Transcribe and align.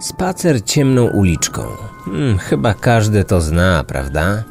Spacer 0.00 0.64
ciemną 0.64 1.06
uliczką. 1.06 1.62
Hmm, 2.04 2.38
chyba 2.38 2.74
każdy 2.74 3.24
to 3.24 3.40
zna, 3.40 3.84
prawda? 3.84 4.42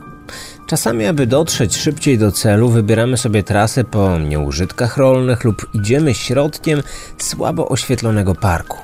Czasami, 0.67 1.05
aby 1.05 1.27
dotrzeć 1.27 1.77
szybciej 1.77 2.17
do 2.17 2.31
celu, 2.31 2.69
wybieramy 2.69 3.17
sobie 3.17 3.43
trasę 3.43 3.83
po 3.83 4.19
nieużytkach 4.19 4.97
rolnych 4.97 5.43
lub 5.43 5.69
idziemy 5.73 6.13
środkiem 6.13 6.83
słabo 7.17 7.69
oświetlonego 7.69 8.35
parku. 8.35 8.77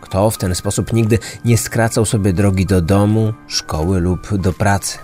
Kto 0.00 0.30
w 0.30 0.38
ten 0.38 0.54
sposób 0.54 0.92
nigdy 0.92 1.18
nie 1.44 1.58
skracał 1.58 2.04
sobie 2.04 2.32
drogi 2.32 2.66
do 2.66 2.80
domu, 2.80 3.32
szkoły 3.48 4.00
lub 4.00 4.36
do 4.36 4.52
pracy? 4.52 4.98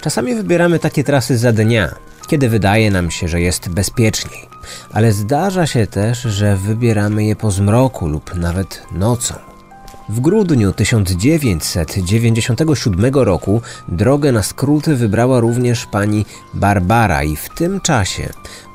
Czasami 0.00 0.34
wybieramy 0.34 0.78
takie 0.78 1.04
trasy 1.04 1.38
za 1.38 1.52
dnia, 1.52 1.94
kiedy 2.26 2.48
wydaje 2.48 2.90
nam 2.90 3.10
się, 3.10 3.28
że 3.28 3.40
jest 3.40 3.68
bezpieczniej, 3.68 4.48
ale 4.92 5.12
zdarza 5.12 5.66
się 5.66 5.86
też, 5.86 6.22
że 6.22 6.56
wybieramy 6.56 7.24
je 7.24 7.36
po 7.36 7.50
zmroku 7.50 8.08
lub 8.08 8.34
nawet 8.34 8.82
nocą. 8.92 9.49
W 10.10 10.20
grudniu 10.20 10.72
1997 10.72 13.14
roku 13.14 13.62
drogę 13.88 14.32
na 14.32 14.42
skróty 14.42 14.96
wybrała 14.96 15.40
również 15.40 15.86
pani 15.86 16.24
Barbara 16.54 17.24
i 17.24 17.36
w 17.36 17.48
tym 17.48 17.80
czasie 17.80 18.28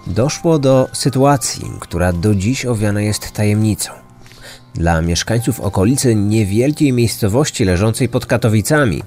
doszło 0.08 0.60
do 0.60 0.88
sytuacji, 0.94 1.72
która 1.80 2.14
do 2.14 2.36
dziś 2.36 2.66
owiana 2.66 3.02
jest 3.02 3.32
tajemnicą. 3.32 3.92
Dla 4.74 5.02
mieszkańców 5.02 5.60
okolicy 5.60 6.16
niewielkiej 6.16 6.94
miejscowości 6.94 7.66
leżącej 7.66 8.10
pod 8.10 8.26
Katowicami 8.26 9.04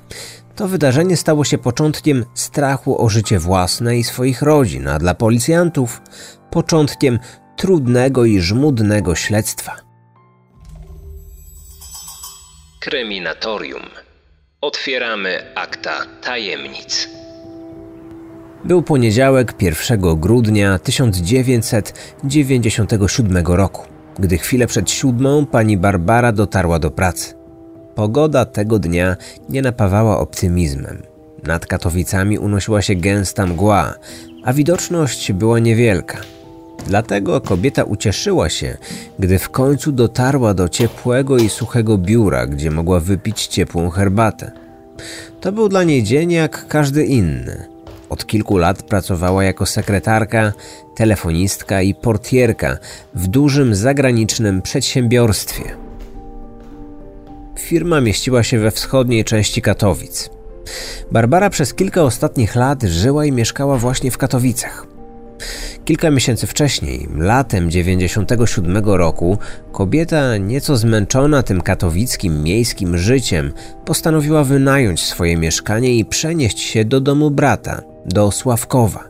to 0.56 0.68
wydarzenie 0.68 1.16
stało 1.16 1.44
się 1.44 1.58
początkiem 1.58 2.24
strachu 2.34 3.04
o 3.04 3.08
życie 3.08 3.38
własne 3.38 3.98
i 3.98 4.04
swoich 4.04 4.42
rodzin, 4.42 4.88
a 4.88 4.98
dla 4.98 5.14
policjantów 5.14 6.00
początkiem 6.50 7.18
trudnego 7.56 8.24
i 8.24 8.40
żmudnego 8.40 9.14
śledztwa. 9.14 9.87
Kryminatorium. 12.80 13.82
Otwieramy 14.60 15.38
akta 15.54 15.90
tajemnic. 16.22 17.08
Był 18.64 18.82
poniedziałek 18.82 19.54
1 19.60 20.20
grudnia 20.20 20.78
1997 20.78 23.46
roku, 23.46 23.82
gdy 24.18 24.38
chwilę 24.38 24.66
przed 24.66 24.90
siódmą 24.90 25.46
pani 25.46 25.76
Barbara 25.76 26.32
dotarła 26.32 26.78
do 26.78 26.90
pracy. 26.90 27.34
Pogoda 27.94 28.44
tego 28.44 28.78
dnia 28.78 29.16
nie 29.48 29.62
napawała 29.62 30.18
optymizmem. 30.18 31.02
Nad 31.42 31.66
Katowicami 31.66 32.38
unosiła 32.38 32.82
się 32.82 32.94
gęsta 32.94 33.46
mgła, 33.46 33.94
a 34.44 34.52
widoczność 34.52 35.32
była 35.32 35.58
niewielka. 35.58 36.18
Dlatego 36.86 37.40
kobieta 37.40 37.84
ucieszyła 37.84 38.48
się, 38.48 38.76
gdy 39.18 39.38
w 39.38 39.50
końcu 39.50 39.92
dotarła 39.92 40.54
do 40.54 40.68
ciepłego 40.68 41.38
i 41.38 41.48
suchego 41.48 41.98
biura, 41.98 42.46
gdzie 42.46 42.70
mogła 42.70 43.00
wypić 43.00 43.46
ciepłą 43.46 43.90
herbatę. 43.90 44.52
To 45.40 45.52
był 45.52 45.68
dla 45.68 45.84
niej 45.84 46.02
dzień 46.02 46.32
jak 46.32 46.68
każdy 46.68 47.04
inny. 47.04 47.66
Od 48.08 48.26
kilku 48.26 48.56
lat 48.56 48.82
pracowała 48.82 49.44
jako 49.44 49.66
sekretarka, 49.66 50.52
telefonistka 50.96 51.82
i 51.82 51.94
portierka 51.94 52.78
w 53.14 53.26
dużym 53.26 53.74
zagranicznym 53.74 54.62
przedsiębiorstwie. 54.62 55.64
Firma 57.58 58.00
mieściła 58.00 58.42
się 58.42 58.58
we 58.58 58.70
wschodniej 58.70 59.24
części 59.24 59.62
Katowic. 59.62 60.30
Barbara 61.12 61.50
przez 61.50 61.74
kilka 61.74 62.02
ostatnich 62.02 62.54
lat 62.54 62.82
żyła 62.82 63.24
i 63.24 63.32
mieszkała 63.32 63.78
właśnie 63.78 64.10
w 64.10 64.18
Katowicach. 64.18 64.87
Kilka 65.84 66.10
miesięcy 66.10 66.46
wcześniej, 66.46 67.08
latem 67.16 67.70
97 67.70 68.84
roku, 68.84 69.38
kobieta, 69.72 70.36
nieco 70.36 70.76
zmęczona 70.76 71.42
tym 71.42 71.60
katowickim 71.60 72.42
miejskim 72.42 72.98
życiem, 72.98 73.52
postanowiła 73.84 74.44
wynająć 74.44 75.00
swoje 75.00 75.36
mieszkanie 75.36 75.94
i 75.94 76.04
przenieść 76.04 76.60
się 76.60 76.84
do 76.84 77.00
domu 77.00 77.30
brata, 77.30 77.82
do 78.06 78.30
Sławkowa. 78.30 79.04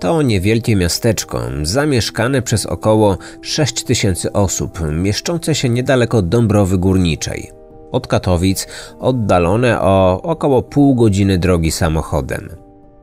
To 0.00 0.22
niewielkie 0.22 0.76
miasteczko, 0.76 1.40
zamieszkane 1.62 2.42
przez 2.42 2.66
około 2.66 3.18
6 3.42 3.84
tysięcy 3.84 4.32
osób, 4.32 4.78
mieszczące 4.92 5.54
się 5.54 5.68
niedaleko 5.68 6.22
Dąbrowy 6.22 6.78
Górniczej. 6.78 7.50
Od 7.92 8.06
Katowic 8.06 8.66
oddalone 8.98 9.80
o 9.80 10.22
około 10.22 10.62
pół 10.62 10.94
godziny 10.94 11.38
drogi 11.38 11.70
samochodem. 11.70 12.48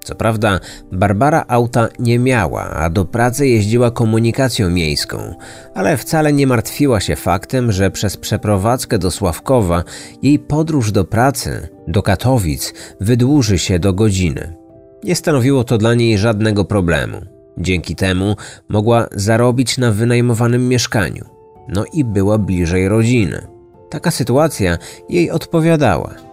Co 0.04 0.16
prawda, 0.16 0.60
Barbara 0.92 1.46
auta 1.48 1.88
nie 2.00 2.20
miała, 2.20 2.70
a 2.70 2.90
do 2.90 3.06
pracy 3.06 3.48
jeździła 3.48 3.92
komunikacją 3.92 4.70
miejską, 4.70 5.36
ale 5.74 5.98
wcale 5.98 6.34
nie 6.34 6.48
martwiła 6.48 7.00
się 7.00 7.16
faktem, 7.16 7.72
że 7.72 7.92
przez 7.92 8.18
przeprowadzkę 8.18 8.98
do 9.00 9.12
Sławkowa 9.12 9.84
jej 10.22 10.40
podróż 10.40 10.92
do 10.92 11.06
pracy, 11.06 11.68
do 11.88 12.04
Katowic, 12.04 12.74
wydłuży 13.02 13.60
się 13.60 13.80
do 13.80 13.94
godziny. 13.94 14.56
Nie 15.04 15.16
stanowiło 15.16 15.64
to 15.64 15.78
dla 15.78 15.94
niej 15.94 16.18
żadnego 16.18 16.66
problemu. 16.66 17.22
Dzięki 17.58 17.96
temu 17.96 18.36
mogła 18.70 19.08
zarobić 19.12 19.78
na 19.78 19.92
wynajmowanym 19.92 20.68
mieszkaniu. 20.68 21.26
No 21.68 21.86
i 21.94 22.04
była 22.04 22.38
bliżej 22.38 22.90
rodziny. 22.90 23.48
Taka 23.90 24.12
sytuacja 24.12 24.78
jej 25.10 25.32
odpowiadała. 25.32 26.29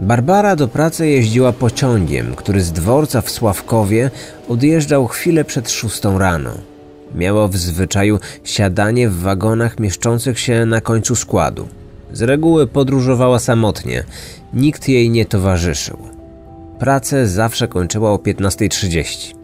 Barbara 0.00 0.56
do 0.56 0.68
pracy 0.68 1.08
jeździła 1.08 1.52
pociągiem, 1.52 2.34
który 2.36 2.60
z 2.60 2.72
dworca 2.72 3.20
w 3.20 3.30
Sławkowie 3.30 4.10
odjeżdżał 4.48 5.06
chwilę 5.06 5.44
przed 5.44 5.70
szóstą 5.70 6.18
rano. 6.18 6.50
Miała 7.14 7.48
w 7.48 7.56
zwyczaju 7.56 8.18
siadanie 8.44 9.08
w 9.08 9.20
wagonach 9.20 9.80
mieszczących 9.80 10.38
się 10.38 10.66
na 10.66 10.80
końcu 10.80 11.16
składu. 11.16 11.68
Z 12.12 12.22
reguły 12.22 12.66
podróżowała 12.66 13.38
samotnie, 13.38 14.04
nikt 14.54 14.88
jej 14.88 15.10
nie 15.10 15.26
towarzyszył. 15.26 15.98
Pracę 16.78 17.28
zawsze 17.28 17.68
kończyła 17.68 18.12
o 18.12 18.16
15.30. 18.16 19.34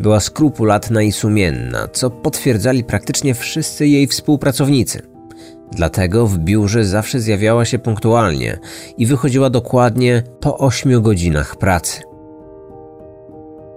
Była 0.00 0.20
skrupulatna 0.20 1.02
i 1.02 1.12
sumienna, 1.12 1.88
co 1.92 2.10
potwierdzali 2.10 2.84
praktycznie 2.84 3.34
wszyscy 3.34 3.86
jej 3.86 4.06
współpracownicy. 4.06 5.11
Dlatego 5.76 6.26
w 6.26 6.38
biurze 6.38 6.84
zawsze 6.84 7.20
zjawiała 7.20 7.64
się 7.64 7.78
punktualnie 7.78 8.58
i 8.98 9.06
wychodziła 9.06 9.50
dokładnie 9.50 10.22
po 10.40 10.58
8 10.58 11.02
godzinach 11.02 11.56
pracy. 11.56 12.02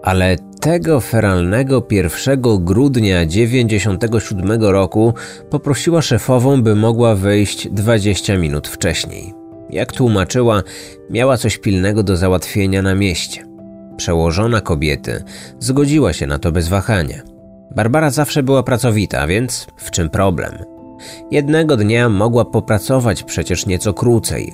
Ale 0.03 0.35
tego 0.61 1.01
feralnego 1.01 1.87
1 1.91 2.41
grudnia 2.65 3.25
97 3.25 4.63
roku 4.63 5.13
poprosiła 5.49 6.01
szefową, 6.01 6.61
by 6.61 6.75
mogła 6.75 7.15
wyjść 7.15 7.69
20 7.69 8.37
minut 8.37 8.67
wcześniej. 8.67 9.33
Jak 9.69 9.91
tłumaczyła, 9.91 10.63
miała 11.09 11.37
coś 11.37 11.57
pilnego 11.57 12.03
do 12.03 12.17
załatwienia 12.17 12.81
na 12.81 12.95
mieście. 12.95 13.43
Przełożona 13.97 14.61
kobiety 14.61 15.23
zgodziła 15.59 16.13
się 16.13 16.27
na 16.27 16.39
to 16.39 16.51
bez 16.51 16.67
wahania. 16.67 17.21
Barbara 17.75 18.09
zawsze 18.09 18.43
była 18.43 18.63
pracowita, 18.63 19.27
więc 19.27 19.67
w 19.77 19.91
czym 19.91 20.09
problem? 20.09 20.74
Jednego 21.31 21.77
dnia 21.77 22.09
mogła 22.09 22.45
popracować 22.45 23.23
przecież 23.23 23.65
nieco 23.65 23.93
krócej. 23.93 24.53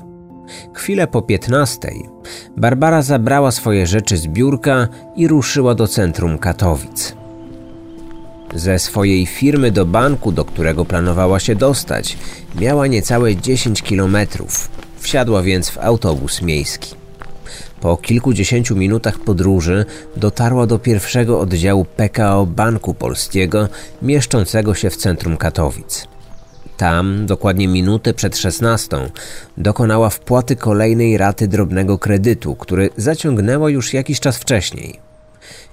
Chwilę 0.74 1.08
po 1.08 1.22
piętnastej 1.22 2.10
Barbara 2.58 3.02
zabrała 3.02 3.52
swoje 3.52 3.88
rzeczy 3.88 4.18
z 4.18 4.28
biurka 4.28 4.88
i 5.16 5.28
ruszyła 5.28 5.76
do 5.76 5.88
centrum 5.88 6.38
Katowic. 6.38 7.16
Ze 8.56 8.80
swojej 8.80 9.26
firmy 9.26 9.72
do 9.72 9.86
banku, 9.86 10.32
do 10.32 10.46
którego 10.46 10.86
planowała 10.86 11.40
się 11.40 11.56
dostać, 11.56 12.18
miała 12.56 12.88
niecałe 12.88 13.36
10 13.36 13.82
kilometrów. 13.82 14.70
Wsiadła 15.00 15.42
więc 15.42 15.70
w 15.70 15.78
autobus 15.78 16.42
miejski. 16.42 16.96
Po 17.82 17.98
kilkudziesięciu 17.98 18.76
minutach 18.76 19.20
podróży 19.20 19.86
dotarła 20.18 20.68
do 20.68 20.80
pierwszego 20.80 21.40
oddziału 21.40 21.86
PKO 21.86 22.46
Banku 22.46 22.94
Polskiego, 22.94 23.68
mieszczącego 24.02 24.74
się 24.74 24.90
w 24.90 24.96
centrum 24.96 25.38
Katowic. 25.38 26.11
Tam, 26.82 27.26
dokładnie 27.26 27.68
minutę 27.68 28.14
przed 28.14 28.38
16, 28.38 28.98
dokonała 29.58 30.10
wpłaty 30.10 30.56
kolejnej 30.56 31.18
raty 31.18 31.48
drobnego 31.48 31.98
kredytu, 31.98 32.56
który 32.56 32.90
zaciągnęła 32.98 33.70
już 33.70 33.94
jakiś 33.94 34.20
czas 34.20 34.38
wcześniej. 34.38 35.00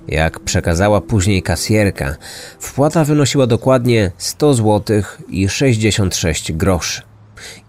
Jak 0.09 0.41
przekazała 0.41 1.01
później 1.01 1.43
kasjerka, 1.43 2.17
wpłata 2.61 3.05
wynosiła 3.05 3.47
dokładnie 3.47 4.13
100 4.19 4.55
zł 4.55 5.03
i 5.29 5.49
66 5.49 6.53
groszy. 6.53 7.03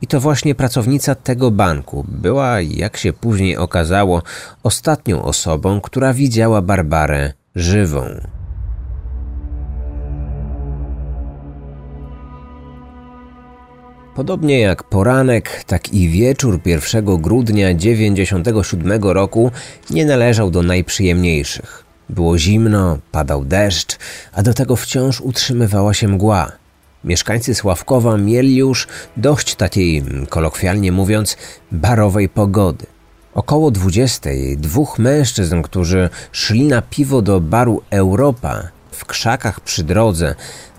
I 0.01 0.07
to 0.07 0.19
właśnie 0.19 0.55
pracownica 0.55 1.15
tego 1.15 1.51
banku 1.51 2.05
była, 2.07 2.61
jak 2.61 2.97
się 2.97 3.13
później 3.13 3.57
okazało, 3.57 4.23
ostatnią 4.63 5.23
osobą, 5.23 5.81
która 5.81 6.13
widziała 6.13 6.61
Barbarę 6.61 7.33
żywą. 7.55 8.38
Podobnie 14.19 14.59
jak 14.59 14.83
poranek, 14.83 15.63
tak 15.67 15.93
i 15.93 16.09
wieczór 16.09 16.59
1 16.65 17.05
grudnia 17.05 17.73
97 17.73 19.03
roku 19.03 19.51
nie 19.89 20.05
należał 20.05 20.51
do 20.51 20.63
najprzyjemniejszych. 20.63 21.83
Było 22.09 22.37
zimno, 22.37 22.97
padał 23.11 23.45
deszcz, 23.45 23.97
a 24.33 24.43
do 24.43 24.53
tego 24.53 24.75
wciąż 24.75 25.21
utrzymywała 25.21 25.93
się 25.93 26.07
mgła. 26.07 26.51
Mieszkańcy 27.03 27.55
Sławkowa 27.55 28.17
mieli 28.17 28.55
już 28.55 28.87
dość 29.17 29.55
takiej, 29.55 30.03
kolokwialnie 30.29 30.91
mówiąc, 30.91 31.37
barowej 31.71 32.29
pogody. 32.29 32.85
Około 33.33 33.71
dwudziestej 33.71 34.57
dwóch 34.57 34.99
mężczyzn, 34.99 35.61
którzy 35.61 36.09
szli 36.31 36.63
na 36.63 36.81
piwo 36.81 37.21
do 37.21 37.39
baru 37.39 37.81
Europa 37.89 38.63
w 38.91 39.05
krzakach 39.05 39.59
przy 39.59 39.83
drodze, 39.83 40.35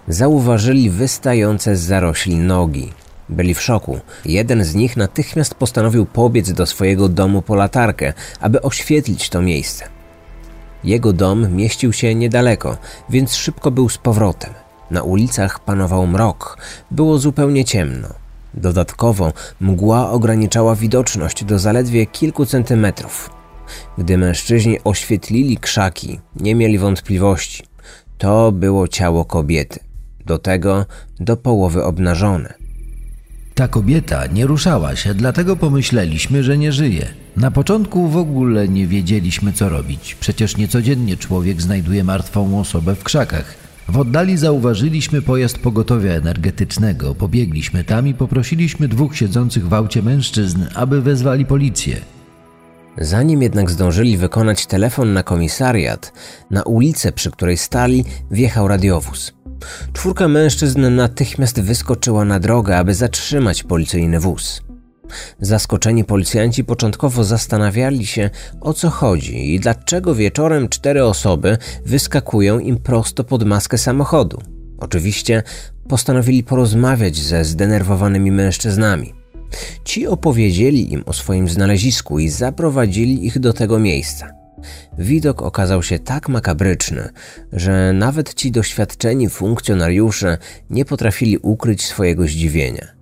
zauważyli 0.08 0.90
wystające 0.90 1.76
z 1.76 1.80
zarośli 1.80 2.36
nogi. 2.36 2.92
Byli 3.30 3.54
w 3.54 3.62
szoku. 3.62 4.00
Jeden 4.24 4.64
z 4.64 4.74
nich 4.74 4.96
natychmiast 4.96 5.54
postanowił 5.54 6.06
pobiec 6.06 6.52
do 6.52 6.66
swojego 6.66 7.08
domu 7.08 7.42
po 7.42 7.54
latarkę, 7.54 8.12
aby 8.40 8.62
oświetlić 8.62 9.28
to 9.28 9.42
miejsce. 9.42 9.84
Jego 10.84 11.12
dom 11.12 11.52
mieścił 11.56 11.92
się 11.92 12.14
niedaleko, 12.14 12.76
więc 13.10 13.34
szybko 13.34 13.70
był 13.70 13.88
z 13.88 13.98
powrotem. 13.98 14.54
Na 14.90 15.02
ulicach 15.02 15.60
panował 15.60 16.06
mrok, 16.06 16.58
było 16.90 17.18
zupełnie 17.18 17.64
ciemno. 17.64 18.08
Dodatkowo 18.54 19.32
mgła 19.60 20.10
ograniczała 20.10 20.74
widoczność 20.74 21.44
do 21.44 21.58
zaledwie 21.58 22.06
kilku 22.06 22.46
centymetrów. 22.46 23.30
Gdy 23.98 24.18
mężczyźni 24.18 24.78
oświetlili 24.84 25.56
krzaki, 25.56 26.20
nie 26.36 26.54
mieli 26.54 26.78
wątpliwości. 26.78 27.64
To 28.18 28.52
było 28.52 28.88
ciało 28.88 29.24
kobiety, 29.24 29.80
do 30.26 30.38
tego 30.38 30.86
do 31.20 31.36
połowy 31.36 31.84
obnażone. 31.84 32.59
Ta 33.60 33.68
kobieta 33.68 34.26
nie 34.26 34.46
ruszała 34.46 34.96
się, 34.96 35.14
dlatego 35.14 35.56
pomyśleliśmy, 35.56 36.42
że 36.42 36.58
nie 36.58 36.72
żyje. 36.72 37.06
Na 37.36 37.50
początku 37.50 38.08
w 38.08 38.16
ogóle 38.16 38.68
nie 38.68 38.86
wiedzieliśmy, 38.86 39.52
co 39.52 39.68
robić. 39.68 40.16
Przecież 40.20 40.56
niecodziennie 40.56 41.16
człowiek 41.16 41.62
znajduje 41.62 42.04
martwą 42.04 42.60
osobę 42.60 42.94
w 42.94 43.04
krzakach. 43.04 43.54
W 43.88 43.98
oddali 43.98 44.36
zauważyliśmy 44.36 45.22
pojazd 45.22 45.58
pogotowia 45.58 46.12
energetycznego. 46.12 47.14
Pobiegliśmy 47.14 47.84
tam 47.84 48.08
i 48.08 48.14
poprosiliśmy 48.14 48.88
dwóch 48.88 49.16
siedzących 49.16 49.68
w 49.68 49.74
aucie 49.74 50.02
mężczyzn, 50.02 50.64
aby 50.74 51.02
wezwali 51.02 51.46
policję. 51.46 52.00
Zanim 52.98 53.42
jednak 53.42 53.70
zdążyli 53.70 54.16
wykonać 54.16 54.66
telefon 54.66 55.12
na 55.12 55.22
komisariat, 55.22 56.12
na 56.50 56.62
ulicę, 56.62 57.12
przy 57.12 57.30
której 57.30 57.56
stali, 57.56 58.04
wjechał 58.30 58.68
radiowóz. 58.68 59.32
Czwórka 59.92 60.28
mężczyzn 60.28 60.94
natychmiast 60.94 61.60
wyskoczyła 61.60 62.24
na 62.24 62.40
drogę, 62.40 62.76
aby 62.76 62.94
zatrzymać 62.94 63.62
policyjny 63.62 64.20
wóz. 64.20 64.62
Zaskoczeni 65.40 66.04
policjanci 66.04 66.64
początkowo 66.64 67.24
zastanawiali 67.24 68.06
się, 68.06 68.30
o 68.60 68.72
co 68.72 68.90
chodzi 68.90 69.54
i 69.54 69.60
dlaczego 69.60 70.14
wieczorem 70.14 70.68
cztery 70.68 71.04
osoby 71.04 71.58
wyskakują 71.86 72.58
im 72.58 72.78
prosto 72.78 73.24
pod 73.24 73.44
maskę 73.44 73.78
samochodu. 73.78 74.42
Oczywiście 74.78 75.42
postanowili 75.88 76.44
porozmawiać 76.44 77.16
ze 77.16 77.44
zdenerwowanymi 77.44 78.32
mężczyznami. 78.32 79.19
Ci 79.84 80.06
opowiedzieli 80.06 80.92
im 80.92 81.02
o 81.06 81.12
swoim 81.12 81.48
znalezisku 81.48 82.18
i 82.18 82.28
zaprowadzili 82.28 83.26
ich 83.26 83.38
do 83.38 83.52
tego 83.52 83.78
miejsca. 83.78 84.30
Widok 84.98 85.42
okazał 85.42 85.82
się 85.82 85.98
tak 85.98 86.28
makabryczny, 86.28 87.08
że 87.52 87.92
nawet 87.92 88.34
ci 88.34 88.50
doświadczeni 88.50 89.28
funkcjonariusze 89.28 90.38
nie 90.70 90.84
potrafili 90.84 91.38
ukryć 91.38 91.84
swojego 91.84 92.26
zdziwienia. 92.26 93.00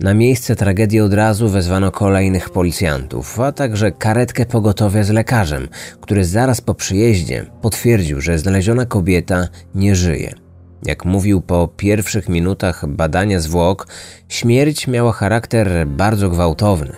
Na 0.00 0.14
miejsce 0.14 0.56
tragedii 0.56 1.00
od 1.00 1.12
razu 1.12 1.48
wezwano 1.48 1.90
kolejnych 1.90 2.50
policjantów, 2.50 3.40
a 3.40 3.52
także 3.52 3.92
karetkę 3.92 4.46
pogotowia 4.46 5.04
z 5.04 5.10
lekarzem, 5.10 5.68
który 6.00 6.24
zaraz 6.24 6.60
po 6.60 6.74
przyjeździe 6.74 7.46
potwierdził, 7.62 8.20
że 8.20 8.38
znaleziona 8.38 8.86
kobieta 8.86 9.48
nie 9.74 9.96
żyje. 9.96 10.45
Jak 10.82 11.04
mówił 11.04 11.40
po 11.40 11.68
pierwszych 11.76 12.28
minutach 12.28 12.86
badania 12.88 13.40
zwłok, 13.40 13.86
śmierć 14.28 14.86
miała 14.88 15.12
charakter 15.12 15.86
bardzo 15.88 16.30
gwałtowny. 16.30 16.92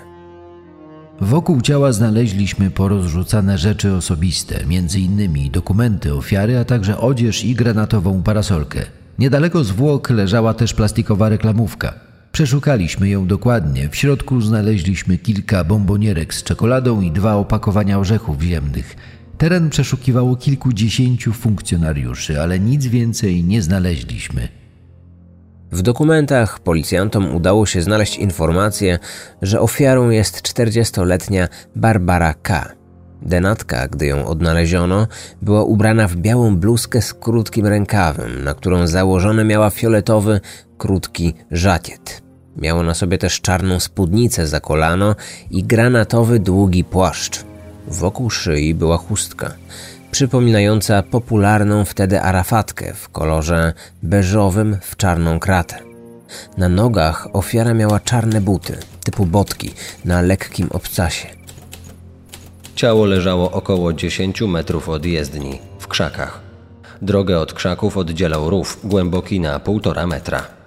Wokół 1.20 1.60
ciała 1.60 1.92
znaleźliśmy 1.92 2.70
porozrzucane 2.70 3.58
rzeczy 3.58 3.92
osobiste, 3.92 4.60
innymi 4.98 5.50
dokumenty 5.50 6.14
ofiary, 6.14 6.58
a 6.58 6.64
także 6.64 6.98
odzież 6.98 7.44
i 7.44 7.54
granatową 7.54 8.22
parasolkę. 8.22 8.80
Niedaleko 9.18 9.64
zwłok 9.64 10.10
leżała 10.10 10.54
też 10.54 10.74
plastikowa 10.74 11.28
reklamówka. 11.28 11.94
Przeszukaliśmy 12.32 13.08
ją 13.08 13.26
dokładnie. 13.26 13.88
W 13.88 13.96
środku 13.96 14.40
znaleźliśmy 14.40 15.18
kilka 15.18 15.64
bombonierek 15.64 16.34
z 16.34 16.42
czekoladą 16.42 17.00
i 17.00 17.10
dwa 17.10 17.34
opakowania 17.34 17.98
orzechów 17.98 18.42
ziemnych. 18.42 18.96
Teren 19.38 19.70
przeszukiwało 19.70 20.36
kilkudziesięciu 20.36 21.32
funkcjonariuszy, 21.32 22.40
ale 22.40 22.60
nic 22.60 22.86
więcej 22.86 23.44
nie 23.44 23.62
znaleźliśmy. 23.62 24.48
W 25.72 25.82
dokumentach 25.82 26.60
policjantom 26.60 27.34
udało 27.34 27.66
się 27.66 27.82
znaleźć 27.82 28.16
informację, 28.16 28.98
że 29.42 29.60
ofiarą 29.60 30.10
jest 30.10 30.42
40-letnia 30.42 31.48
Barbara 31.76 32.34
K. 32.34 32.72
Denatka, 33.22 33.88
gdy 33.88 34.06
ją 34.06 34.26
odnaleziono, 34.26 35.06
była 35.42 35.62
ubrana 35.62 36.08
w 36.08 36.16
białą 36.16 36.56
bluzkę 36.56 37.02
z 37.02 37.14
krótkim 37.14 37.66
rękawem, 37.66 38.44
na 38.44 38.54
którą 38.54 38.86
założony 38.86 39.44
miała 39.44 39.70
fioletowy, 39.70 40.40
krótki 40.78 41.34
żakiet. 41.50 42.22
Miała 42.56 42.82
na 42.82 42.94
sobie 42.94 43.18
też 43.18 43.40
czarną 43.40 43.80
spódnicę 43.80 44.46
za 44.46 44.60
kolano 44.60 45.16
i 45.50 45.64
granatowy, 45.64 46.38
długi 46.38 46.84
płaszcz. 46.84 47.47
Wokół 47.90 48.30
szyi 48.30 48.74
była 48.74 48.96
chustka, 48.96 49.52
przypominająca 50.10 51.02
popularną 51.02 51.84
wtedy 51.84 52.20
arafatkę 52.20 52.94
w 52.94 53.08
kolorze 53.08 53.72
beżowym 54.02 54.78
w 54.82 54.96
czarną 54.96 55.38
kratę. 55.38 55.78
Na 56.56 56.68
nogach 56.68 57.28
ofiara 57.32 57.74
miała 57.74 58.00
czarne 58.00 58.40
buty, 58.40 58.78
typu 59.04 59.26
botki, 59.26 59.74
na 60.04 60.20
lekkim 60.20 60.68
obcasie. 60.70 61.28
Ciało 62.74 63.06
leżało 63.06 63.52
około 63.52 63.92
10 63.92 64.40
metrów 64.40 64.88
od 64.88 65.06
jezdni, 65.06 65.58
w 65.78 65.88
krzakach. 65.88 66.40
Drogę 67.02 67.38
od 67.38 67.52
krzaków 67.52 67.96
oddzielał 67.96 68.50
rów, 68.50 68.78
głęboki 68.84 69.40
na 69.40 69.60
półtora 69.60 70.06
metra. 70.06 70.57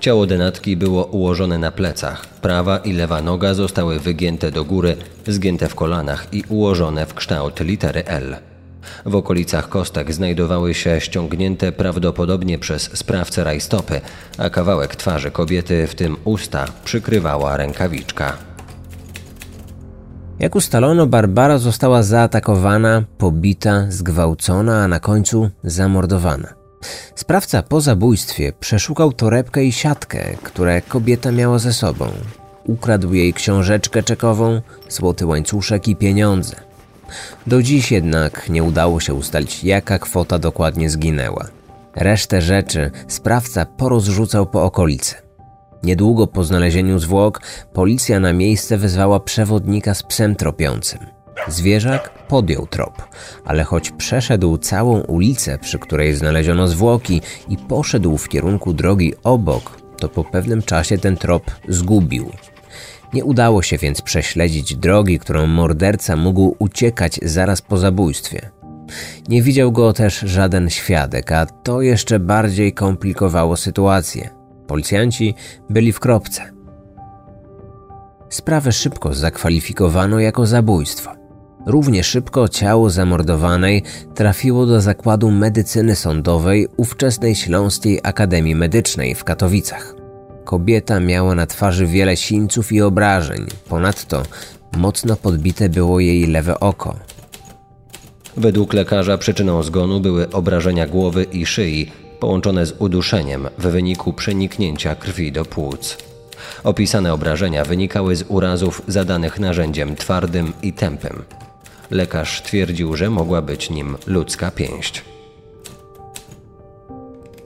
Ciało 0.00 0.26
denatki 0.26 0.76
było 0.76 1.04
ułożone 1.04 1.58
na 1.58 1.70
plecach. 1.70 2.26
Prawa 2.26 2.78
i 2.78 2.92
lewa 2.92 3.22
noga 3.22 3.54
zostały 3.54 3.98
wygięte 3.98 4.50
do 4.50 4.64
góry, 4.64 4.96
zgięte 5.26 5.68
w 5.68 5.74
kolanach 5.74 6.26
i 6.32 6.44
ułożone 6.48 7.06
w 7.06 7.14
kształt 7.14 7.60
litery 7.60 8.04
L. 8.04 8.36
W 9.06 9.14
okolicach 9.14 9.68
kostek 9.68 10.12
znajdowały 10.12 10.74
się 10.74 11.00
ściągnięte 11.00 11.72
prawdopodobnie 11.72 12.58
przez 12.58 12.82
sprawcę 12.82 13.44
rajstopy, 13.44 14.00
a 14.38 14.50
kawałek 14.50 14.96
twarzy 14.96 15.30
kobiety, 15.30 15.86
w 15.86 15.94
tym 15.94 16.16
usta, 16.24 16.64
przykrywała 16.84 17.56
rękawiczka. 17.56 18.36
Jak 20.38 20.56
ustalono, 20.56 21.06
Barbara 21.06 21.58
została 21.58 22.02
zaatakowana, 22.02 23.04
pobita, 23.18 23.86
zgwałcona, 23.88 24.84
a 24.84 24.88
na 24.88 25.00
końcu 25.00 25.50
zamordowana. 25.64 26.59
Sprawca 27.14 27.62
po 27.62 27.80
zabójstwie 27.80 28.52
przeszukał 28.60 29.12
torebkę 29.12 29.64
i 29.64 29.72
siatkę, 29.72 30.36
które 30.42 30.82
kobieta 30.82 31.32
miała 31.32 31.58
ze 31.58 31.72
sobą. 31.72 32.10
Ukradł 32.64 33.14
jej 33.14 33.34
książeczkę 33.34 34.02
czekową, 34.02 34.60
złoty 34.88 35.26
łańcuszek 35.26 35.88
i 35.88 35.96
pieniądze. 35.96 36.56
Do 37.46 37.62
dziś 37.62 37.92
jednak 37.92 38.48
nie 38.48 38.62
udało 38.62 39.00
się 39.00 39.14
ustalić, 39.14 39.64
jaka 39.64 39.98
kwota 39.98 40.38
dokładnie 40.38 40.90
zginęła. 40.90 41.48
Resztę 41.96 42.42
rzeczy 42.42 42.90
sprawca 43.08 43.66
porozrzucał 43.66 44.46
po 44.46 44.64
okolicy. 44.64 45.14
Niedługo 45.82 46.26
po 46.26 46.44
znalezieniu 46.44 46.98
zwłok 46.98 47.40
policja 47.72 48.20
na 48.20 48.32
miejsce 48.32 48.76
wezwała 48.76 49.20
przewodnika 49.20 49.94
z 49.94 50.02
psem 50.02 50.36
tropiącym. 50.36 51.19
Zwierzak 51.48 52.26
podjął 52.28 52.66
trop, 52.66 53.02
ale 53.44 53.64
choć 53.64 53.90
przeszedł 53.90 54.58
całą 54.58 55.00
ulicę, 55.00 55.58
przy 55.58 55.78
której 55.78 56.14
znaleziono 56.14 56.68
zwłoki 56.68 57.20
i 57.48 57.56
poszedł 57.56 58.18
w 58.18 58.28
kierunku 58.28 58.72
drogi 58.72 59.14
obok, 59.24 59.80
to 59.98 60.08
po 60.08 60.24
pewnym 60.24 60.62
czasie 60.62 60.98
ten 60.98 61.16
trop 61.16 61.50
zgubił. 61.68 62.30
Nie 63.12 63.24
udało 63.24 63.62
się 63.62 63.78
więc 63.78 64.02
prześledzić 64.02 64.76
drogi, 64.76 65.18
którą 65.18 65.46
morderca 65.46 66.16
mógł 66.16 66.56
uciekać 66.58 67.20
zaraz 67.22 67.62
po 67.62 67.78
zabójstwie. 67.78 68.50
Nie 69.28 69.42
widział 69.42 69.72
go 69.72 69.92
też 69.92 70.18
żaden 70.18 70.70
świadek, 70.70 71.32
a 71.32 71.46
to 71.46 71.82
jeszcze 71.82 72.18
bardziej 72.18 72.72
komplikowało 72.72 73.56
sytuację. 73.56 74.30
Policjanci 74.66 75.34
byli 75.70 75.92
w 75.92 76.00
kropce. 76.00 76.52
Sprawę 78.28 78.72
szybko 78.72 79.14
zakwalifikowano 79.14 80.18
jako 80.18 80.46
zabójstwo. 80.46 81.19
Równie 81.66 82.04
szybko 82.04 82.48
ciało 82.48 82.90
zamordowanej 82.90 83.82
trafiło 84.14 84.66
do 84.66 84.80
zakładu 84.80 85.30
medycyny 85.30 85.96
sądowej 85.96 86.68
ówczesnej 86.76 87.34
Śląskiej 87.34 88.00
Akademii 88.02 88.54
Medycznej 88.54 89.14
w 89.14 89.24
Katowicach. 89.24 89.94
Kobieta 90.44 91.00
miała 91.00 91.34
na 91.34 91.46
twarzy 91.46 91.86
wiele 91.86 92.16
sińców 92.16 92.72
i 92.72 92.82
obrażeń, 92.82 93.46
ponadto 93.68 94.22
mocno 94.76 95.16
podbite 95.16 95.68
było 95.68 96.00
jej 96.00 96.26
lewe 96.26 96.60
oko. 96.60 96.96
Według 98.36 98.72
lekarza 98.72 99.18
przyczyną 99.18 99.62
zgonu 99.62 100.00
były 100.00 100.30
obrażenia 100.30 100.86
głowy 100.86 101.24
i 101.24 101.46
szyi, 101.46 101.92
połączone 102.20 102.66
z 102.66 102.74
uduszeniem 102.78 103.48
w 103.58 103.66
wyniku 103.66 104.12
przeniknięcia 104.12 104.94
krwi 104.94 105.32
do 105.32 105.44
płuc. 105.44 105.96
Opisane 106.64 107.12
obrażenia 107.12 107.64
wynikały 107.64 108.16
z 108.16 108.24
urazów 108.28 108.82
zadanych 108.88 109.40
narzędziem 109.40 109.96
twardym 109.96 110.52
i 110.62 110.72
tępym. 110.72 111.22
Lekarz 111.90 112.42
twierdził, 112.42 112.96
że 112.96 113.10
mogła 113.10 113.42
być 113.42 113.70
nim 113.70 113.96
ludzka 114.06 114.50
pięść. 114.50 115.04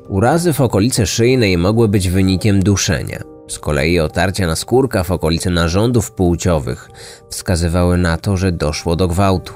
Urazy 0.09 0.53
w 0.53 0.61
okolicy 0.61 1.07
szyjnej 1.07 1.59
mogły 1.59 1.89
być 1.89 2.09
wynikiem 2.09 2.63
duszenia. 2.63 3.23
Z 3.49 3.59
kolei 3.59 4.01
otarcia 4.01 4.47
na 4.47 4.57
skórka 4.57 5.05
w 5.05 5.11
okolicy 5.11 5.51
narządów 5.51 6.13
płciowych 6.13 6.89
wskazywały 7.29 7.99
na 7.99 8.17
to, 8.17 8.37
że 8.37 8.53
doszło 8.53 8.97
do 8.97 9.09
gwałtu. 9.09 9.55